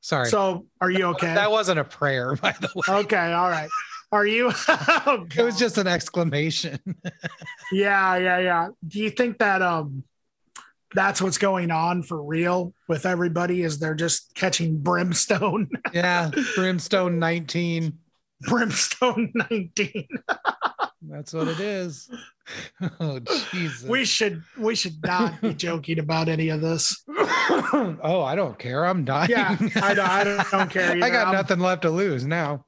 [0.00, 0.28] Sorry.
[0.30, 1.34] so, are you okay?
[1.34, 3.00] That wasn't a prayer, by the way.
[3.00, 3.68] okay, all right.
[4.10, 4.52] Are you?
[4.68, 6.78] Oh, It was just an exclamation.
[7.72, 8.68] yeah, yeah, yeah.
[8.86, 10.02] Do you think that um
[10.94, 13.62] that's what's going on for real with everybody?
[13.62, 16.30] Is they're just catching brimstone, yeah.
[16.54, 17.98] Brimstone 19.
[18.42, 20.06] brimstone nineteen?
[21.02, 22.10] That's what it is.
[22.98, 23.20] Oh,
[23.52, 23.86] Jesus.
[23.86, 27.04] We should we should not be joking about any of this.
[27.10, 28.86] oh, I don't care.
[28.86, 29.28] I'm dying.
[29.28, 30.92] Yeah, I don't, I don't, don't care.
[30.92, 32.64] I got I'm- nothing left to lose now.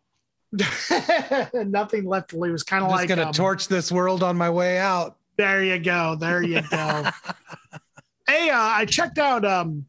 [1.54, 2.62] nothing left to lose.
[2.62, 5.16] Kind of like I'm just like gonna um, torch this world on my way out.
[5.38, 6.14] There you go.
[6.14, 7.08] There you go.
[8.30, 9.86] Hey, uh, I checked out um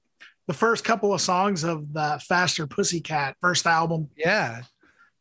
[0.48, 4.10] the first couple of songs of the Faster Pussycat first album.
[4.18, 4.64] Yeah.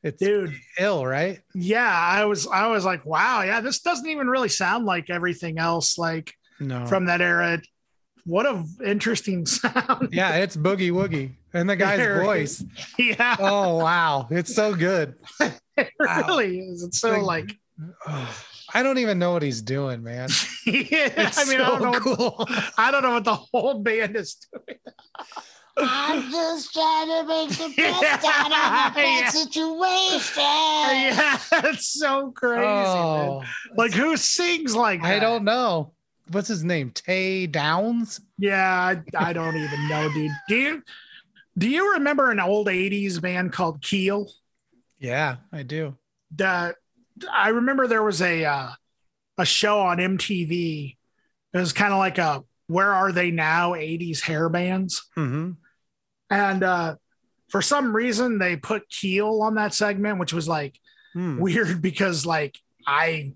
[0.03, 1.41] It's Dude, ill, right?
[1.55, 5.59] yeah, I was I was like, wow, yeah, this doesn't even really sound like everything
[5.59, 6.87] else like No.
[6.87, 7.61] from that era.
[8.25, 10.09] What a interesting sound.
[10.13, 11.33] yeah, it's boogie woogie.
[11.53, 12.65] And the guy's There voice.
[12.99, 14.27] yeah, Oh wow.
[14.31, 15.15] It's so good.
[15.41, 16.25] it wow.
[16.27, 16.83] really is.
[16.83, 17.55] It's so like
[18.75, 20.29] I don't even know what he's doing, man.
[20.67, 22.49] yeah, It's I mean, so I don't know what, cool.
[22.79, 24.79] I don't know what the whole band is doing.
[25.77, 29.23] I'm just trying to make the best out of a Yeah.
[29.23, 30.43] bad situation.
[30.43, 31.39] Yeah,
[31.71, 32.99] it's so crazy.
[32.99, 33.29] man.
[33.31, 33.45] oh,
[33.77, 35.09] Like who sings like that?
[35.17, 35.93] I don't know.
[36.31, 36.91] What's his name?
[36.91, 38.21] Tay Downs?
[38.39, 40.31] Yeah, I, I don't even know, dude.
[40.49, 40.83] Do you
[41.59, 44.31] do you remember an old '80s band called Keel?
[44.99, 45.97] Yeah, I do.
[46.37, 46.75] The
[47.33, 48.71] I remember there was a uh,
[49.39, 50.97] a show on MTV.
[51.53, 55.53] It was kind of like a "Where Are They Now" '80s hair bands, hmm
[56.31, 56.95] and uh,
[57.49, 60.79] for some reason they put Keel on that segment, which was like
[61.13, 61.41] Hmm.
[61.41, 62.57] weird because like
[62.87, 63.33] I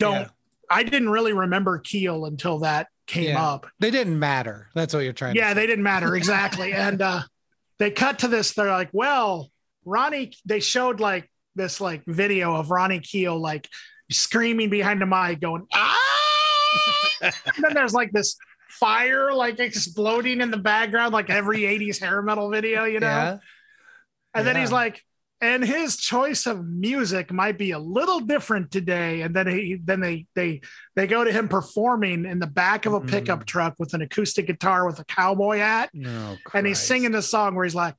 [0.00, 0.28] don't Yeah.
[0.68, 3.44] I didn't really remember Keel until that came Yeah.
[3.46, 3.66] up.
[3.78, 4.68] They didn't matter.
[4.74, 7.22] That's what you're trying yeah they didn't matter exactly and uh
[7.78, 9.50] they cut to this they're like well
[9.84, 13.68] ronnie they showed like this like video of ronnie keel like
[14.10, 15.98] screaming behind a mic going ah
[17.22, 17.32] and
[17.62, 18.36] then there's like this
[18.68, 23.38] fire like exploding in the background like every 80s hair metal video you know Yeah.
[24.34, 25.02] and then he's like
[25.40, 30.00] and his choice of music might be a little different today and then he then
[30.00, 30.60] they they
[30.96, 33.08] they go to him performing in the back of a Mm.
[33.10, 36.36] pickup truck with an acoustic guitar with a cowboy hat No.
[36.52, 37.94] and he's singing this song where he's like,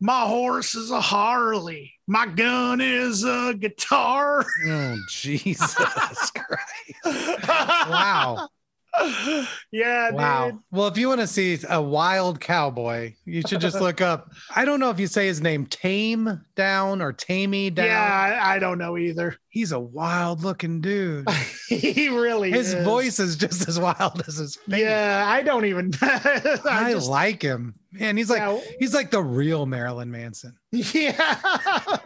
[0.00, 5.74] "My horse is a Harley, my gun is a guitar." Oh Jesus
[6.34, 7.04] Christ!
[7.88, 8.48] Wow.
[9.72, 10.50] yeah, Wow.
[10.50, 10.60] dude.
[10.70, 14.32] Well, if you want to see a wild cowboy, you should just look up.
[14.54, 17.86] I don't know if you say his name Tame Down or Tamey Down.
[17.86, 19.36] Yeah, I, I don't know either.
[19.50, 21.28] He's a wild looking dude.
[21.68, 22.84] he really His is.
[22.84, 24.80] voice is just as wild as his face.
[24.80, 25.92] Yeah, I don't even.
[26.02, 27.74] I, I just, like him.
[27.92, 30.56] Man, he's like yeah, he's like the real Marilyn Manson.
[30.72, 31.12] yeah.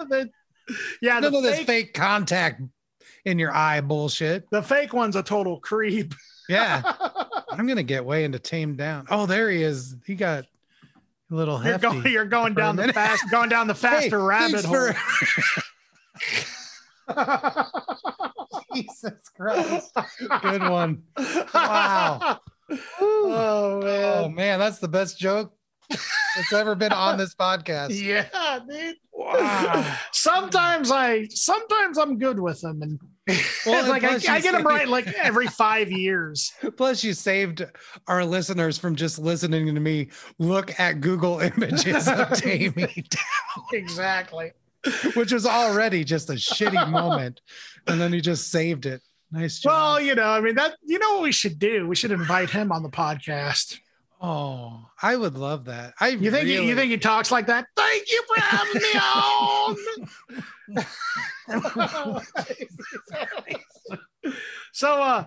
[0.09, 0.31] The-
[1.01, 2.63] Yeah, the None of this fake, fake contact
[3.25, 4.49] in your eye bullshit.
[4.51, 6.15] the fake one's a total creep.
[6.49, 6.83] Yeah.
[7.51, 9.07] I'm gonna get way into tamed down.
[9.11, 9.95] Oh, there he is.
[10.07, 10.45] He got
[11.31, 14.65] a little You're going, you're going down the fast, going down the faster Hey, rabbit
[14.65, 14.93] hole.
[14.93, 14.95] for-
[18.75, 19.93] Jesus Christ.
[20.43, 21.03] Good one.
[21.55, 22.41] Wow.
[22.71, 24.15] Oh Oh man.
[24.25, 25.53] Oh, man, that's the best joke
[25.91, 27.91] that's ever been on this podcast.
[28.03, 28.97] Yeah, dude.
[29.13, 29.97] Wow.
[30.13, 32.99] Sometimes I sometimes I'm good with them and
[33.65, 36.53] Well, it's like I, I get them right like every five years.
[36.77, 37.65] Plus, you saved
[38.09, 40.09] our listeners from just listening to me
[40.41, 43.05] look at Google images of Tammy,
[43.73, 44.51] Exactly.
[45.15, 47.41] which was already just a shitty moment.
[47.87, 49.01] And then you just saved it.
[49.31, 49.71] Nice job.
[49.71, 51.87] Well, you know, I mean that you know what we should do?
[51.87, 53.79] We should invite him on the podcast.
[54.21, 55.95] oh, I would love that.
[56.01, 57.67] I You think he, you think he talks like that?
[57.77, 58.99] Thank you for having me
[60.77, 60.85] on.
[64.73, 65.25] so uh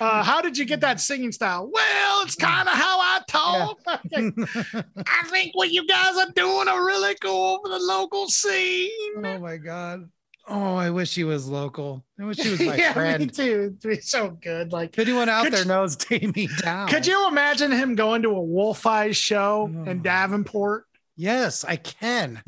[0.00, 1.70] uh how did you get that singing style?
[1.72, 3.78] Well, it's kind of how I talk.
[3.86, 9.24] I think what you guys are doing are really cool for the local scene.
[9.24, 10.10] oh my god.
[10.48, 12.04] Oh, I wish he was local.
[12.20, 13.32] I wish he was my yeah, me friend.
[13.32, 13.76] too.
[13.78, 14.72] It'd be so good.
[14.72, 16.88] Like If anyone out there you- knows Tammy Down.
[16.88, 19.84] Could you imagine him going to a Wolf Eyes show Oh.
[19.88, 20.86] in Davenport?
[21.14, 22.42] Yes, I can.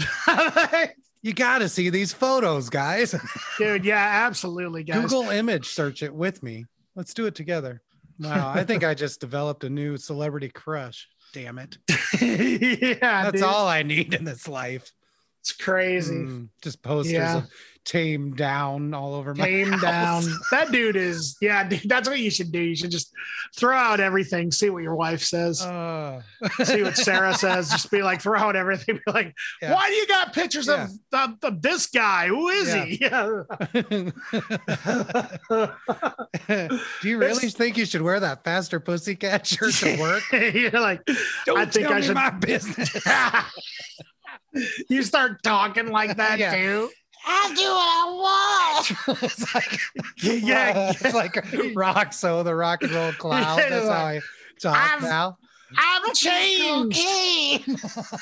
[1.25, 3.15] You got to see these photos, guys.
[3.59, 5.01] Dude, yeah, absolutely, guys.
[5.01, 6.67] Google image search it with me.
[6.97, 7.81] Let's do it together.
[8.21, 11.09] Wow, I think I just developed a new celebrity crush.
[11.33, 11.79] Damn it.
[12.21, 13.43] yeah, That's dude.
[13.43, 14.93] all I need in this life.
[15.41, 16.15] It's crazy.
[16.15, 17.39] Mm, just posters Yeah.
[17.39, 17.51] of
[17.85, 20.27] tame down all over my Tame house.
[20.27, 20.39] down.
[20.51, 22.59] That dude is, yeah, dude, that's what you should do.
[22.61, 23.13] You should just
[23.57, 26.23] throw out everything, see what your wife says, Uh,
[26.65, 27.69] see what Sarah says.
[27.71, 28.97] Just be like, throw out everything.
[29.07, 29.75] Be like, Yeah.
[29.75, 32.29] why do you got pictures of, of, of this guy?
[32.29, 32.99] Who is he?
[33.03, 33.43] Yeah.
[36.49, 40.23] do you really think you should wear that faster pussycat shirt to work?
[40.33, 41.05] You're like,
[41.47, 42.91] Don't I think I should- my business.
[44.89, 46.55] you start talking like that Yeah.
[46.55, 46.91] too.
[47.27, 48.05] I do what I
[49.09, 49.23] want.
[49.23, 49.81] it's like
[50.23, 50.91] Yeah.
[51.01, 51.33] it's like
[51.75, 53.59] Roxo, the rock and roll clown.
[53.59, 54.21] Yeah, That's how I
[54.61, 55.39] talk I've- now.
[55.77, 57.01] I'm changed.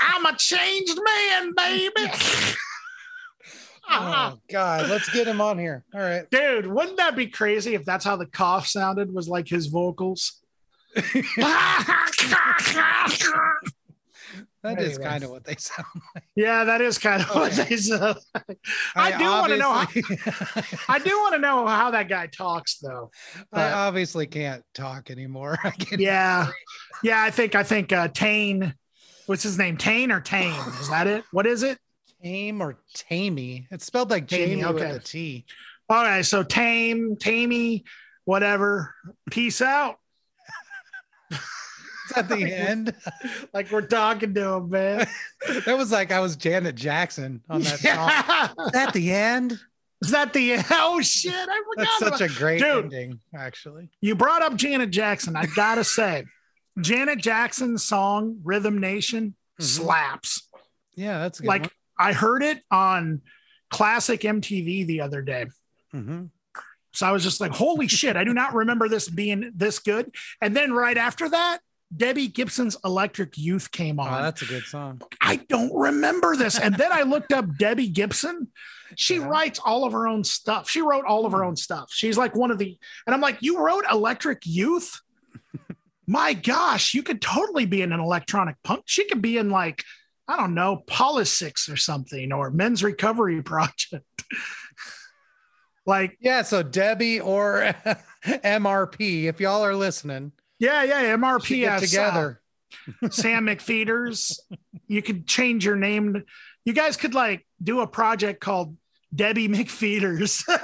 [0.01, 1.93] I'm a changed man, baby.
[3.91, 4.31] Uh-huh.
[4.35, 5.85] Oh God, let's get him on here.
[5.93, 6.31] All right.
[6.31, 9.13] Dude, wouldn't that be crazy if that's how the cough sounded?
[9.13, 10.41] Was like his vocals.
[14.63, 14.99] That is Anyways.
[14.99, 15.87] kind of what they sound.
[16.15, 16.25] Like.
[16.37, 17.71] Yeah, that is kind of what Okay.
[17.71, 18.17] they said.
[18.95, 19.89] I do wanna know how-
[20.89, 23.11] I do want to know how that guy talks, though.
[23.53, 25.59] I obviously can't talk anymore.
[25.65, 26.49] I can Yeah,
[27.03, 27.23] yeah.
[27.23, 28.75] I think I think uh, Tane.
[29.27, 29.77] What's his name?
[29.77, 30.55] Tane or Tane?
[30.81, 31.25] Is that it?
[31.33, 31.79] What is it?
[32.23, 33.67] tame or tamey.
[33.73, 34.93] It's spelled like Tamey, Jamie okay.
[34.93, 35.45] with a T.
[35.89, 37.83] All right, so Tame, Tamey,
[38.27, 38.95] whatever.
[39.29, 39.97] Peace out.
[42.17, 42.95] Is that the end?
[43.53, 45.07] Like we're talking to him, man.
[45.67, 47.83] That was like I was Janet Jackson on that song.
[47.85, 48.49] Yeah.
[48.67, 49.59] Is that the end?
[50.03, 51.33] Is that the oh shit?
[51.35, 51.77] I forgot.
[51.77, 52.85] That's about- such a great Dude.
[52.87, 53.89] ending, actually.
[54.01, 55.37] you brought up Janet Jackson.
[55.37, 56.25] I gotta say,
[56.81, 59.65] Janet Jackson's song "Rhythm Nation" Mhm.
[59.65, 60.49] slaps.
[60.95, 63.21] Yeah, that's a good Like I heard it on
[63.71, 65.47] classic MTV the other day.
[65.93, 66.03] one.
[66.05, 66.31] Mhm.
[66.95, 70.11] So I was just like, holy shit, I do not remember this being this good.
[70.43, 71.61] And then right after that,
[71.95, 74.09] Debbie Gibson's Electric Youth came on.
[74.09, 74.23] Oh, on.
[74.23, 75.03] that's a good song.
[75.21, 76.59] I don't remember this.
[76.59, 78.49] And then I looked up Debbie Gibson.
[78.97, 79.27] She Yeah.
[79.29, 80.69] writes all of her own stuff.
[80.71, 81.91] She wrote all of her own stuff.
[81.93, 85.01] She's like one of the, and I'm like, you wrote Electric Youth?
[86.07, 88.83] My gosh, you could totally be in an electronic punk.
[88.87, 89.85] She could be in like,
[90.29, 94.05] I don't know, Polysix or something or Men's Recovery Project.
[95.87, 97.75] like, Yeah, so Debbie or
[98.25, 100.33] MRP, if y'all are listening,
[100.63, 101.81] yeah, yeah, MRPS.
[101.81, 102.41] together.
[103.03, 104.39] uh, Sam McPheeters.
[104.87, 106.23] You could change your name.
[106.65, 108.77] You guys could like do a project called
[109.15, 110.45] Debbie McPheeters.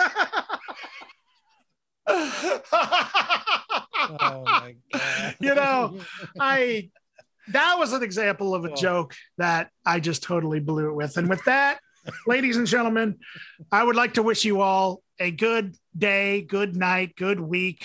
[4.20, 5.36] Oh my god.
[5.40, 6.00] You know,
[6.40, 6.90] I
[7.48, 11.16] that was an example of a joke that I just totally blew it with.
[11.16, 11.80] And with that,
[12.26, 13.18] ladies and gentlemen,
[13.70, 17.84] I would like to wish you all a good day, good night, good week,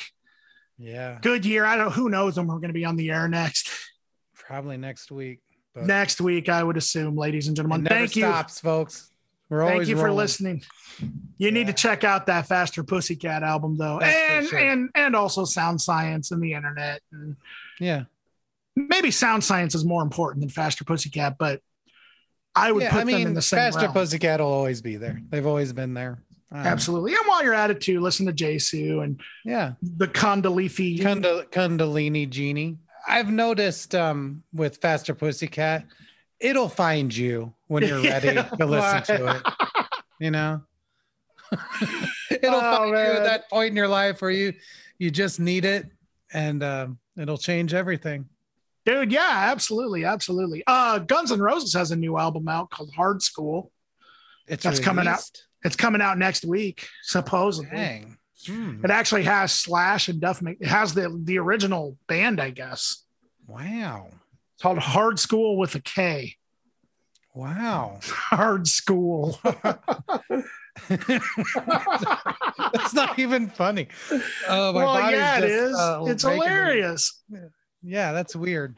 [0.83, 1.65] yeah, good year.
[1.65, 3.69] I don't who knows when we're going to be on the air next.
[4.35, 5.39] probably next week.
[5.73, 7.83] But Next week, I would assume, ladies and gentlemen.
[7.83, 8.23] Thank you.
[8.23, 9.09] stops, folks.
[9.49, 10.63] We're Thank you for listening.
[11.37, 13.99] You need to check out that Faster Pussycat album though.
[13.99, 14.59] That's and sure.
[14.59, 17.01] and and also Sound Science and the internet.
[17.11, 17.35] And
[17.79, 18.03] Yeah,
[18.75, 21.61] maybe Sound Science is more important than Faster Pussycat, but
[22.55, 23.93] I would Yeah, put I mean, them in the same Faster realm.
[23.93, 25.19] Pussycat will always be there.
[25.29, 26.19] They've always been there.
[26.53, 27.13] Um, Absolutely.
[27.15, 29.73] And while you're at it too, listen to Jesu and Yeah.
[29.81, 30.99] the Condolifi.
[30.99, 32.77] Kundal- Kundalini Genie.
[33.07, 35.85] I've noticed um, with Faster Pussycat,
[36.39, 39.41] it'll find you when you're ready to listen to it.
[40.19, 40.61] You know,
[42.31, 44.53] it'll Oh, find you at that point in your life where you
[44.99, 45.87] you just need it,
[46.33, 48.25] and um, it'll change everything.
[48.85, 50.63] Dude, yeah, absolutely, absolutely.
[50.67, 53.69] Uh Guns N' Roses has a new album out called Hard Skool.
[54.47, 55.23] It's That's coming out.
[55.63, 57.69] It's coming out next week, supposedly.
[57.75, 58.17] Dang.
[58.45, 58.83] Hmm.
[58.83, 60.41] It actually has Slash and Duff.
[60.41, 63.03] Mc- It has the the original band, I guess.
[63.47, 64.07] Wow.
[64.55, 66.35] It's called Hard Skool with a K.
[67.33, 67.99] Wow.
[68.03, 69.37] Hard Skool.
[72.73, 73.87] That's not even funny.
[74.47, 75.75] Oh, my well, yeah, it just, is.
[75.77, 77.23] uh, it's hilarious.
[77.81, 78.77] Yeah, that's weird.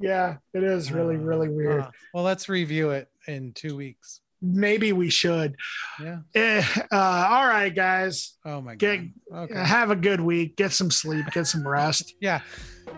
[0.00, 1.82] Yeah, it is really, Uh, really weird.
[1.82, 4.20] uh, well, let's review it in two weeks.
[4.44, 5.56] Maybe we should.
[6.00, 6.18] Yeah.
[6.34, 6.96] Eh, uh,
[7.30, 8.34] all right, guys.
[8.44, 9.44] Oh my Get- god.
[9.50, 9.54] Okay.
[9.64, 10.56] Have a good week.
[10.56, 11.24] Get some sleep.
[11.32, 12.14] Get some rest.
[12.20, 12.40] Yeah.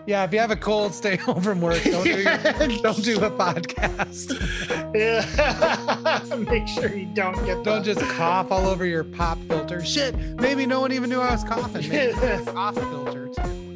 [0.05, 0.23] Yeah.
[0.25, 1.81] If you have a cold, stay home from work.
[1.83, 2.23] Don't do, your,
[2.83, 4.33] don't do a podcast.
[4.93, 6.35] Yeah.
[6.49, 9.83] Make sure you don't get Don't the- just cough all over your pop filter.
[9.83, 10.15] Shit.
[10.39, 11.87] Maybe no one even knew I was coughing.
[11.89, 12.13] Maybe
[12.45, 13.66] cough filter too.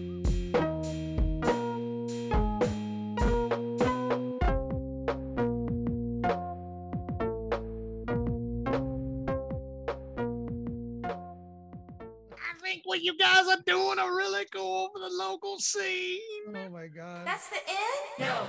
[13.02, 16.20] What you guys are doing are really cool for the local scene.
[16.50, 17.26] Oh my god.
[17.26, 18.30] That's the end?
[18.30, 18.48] No.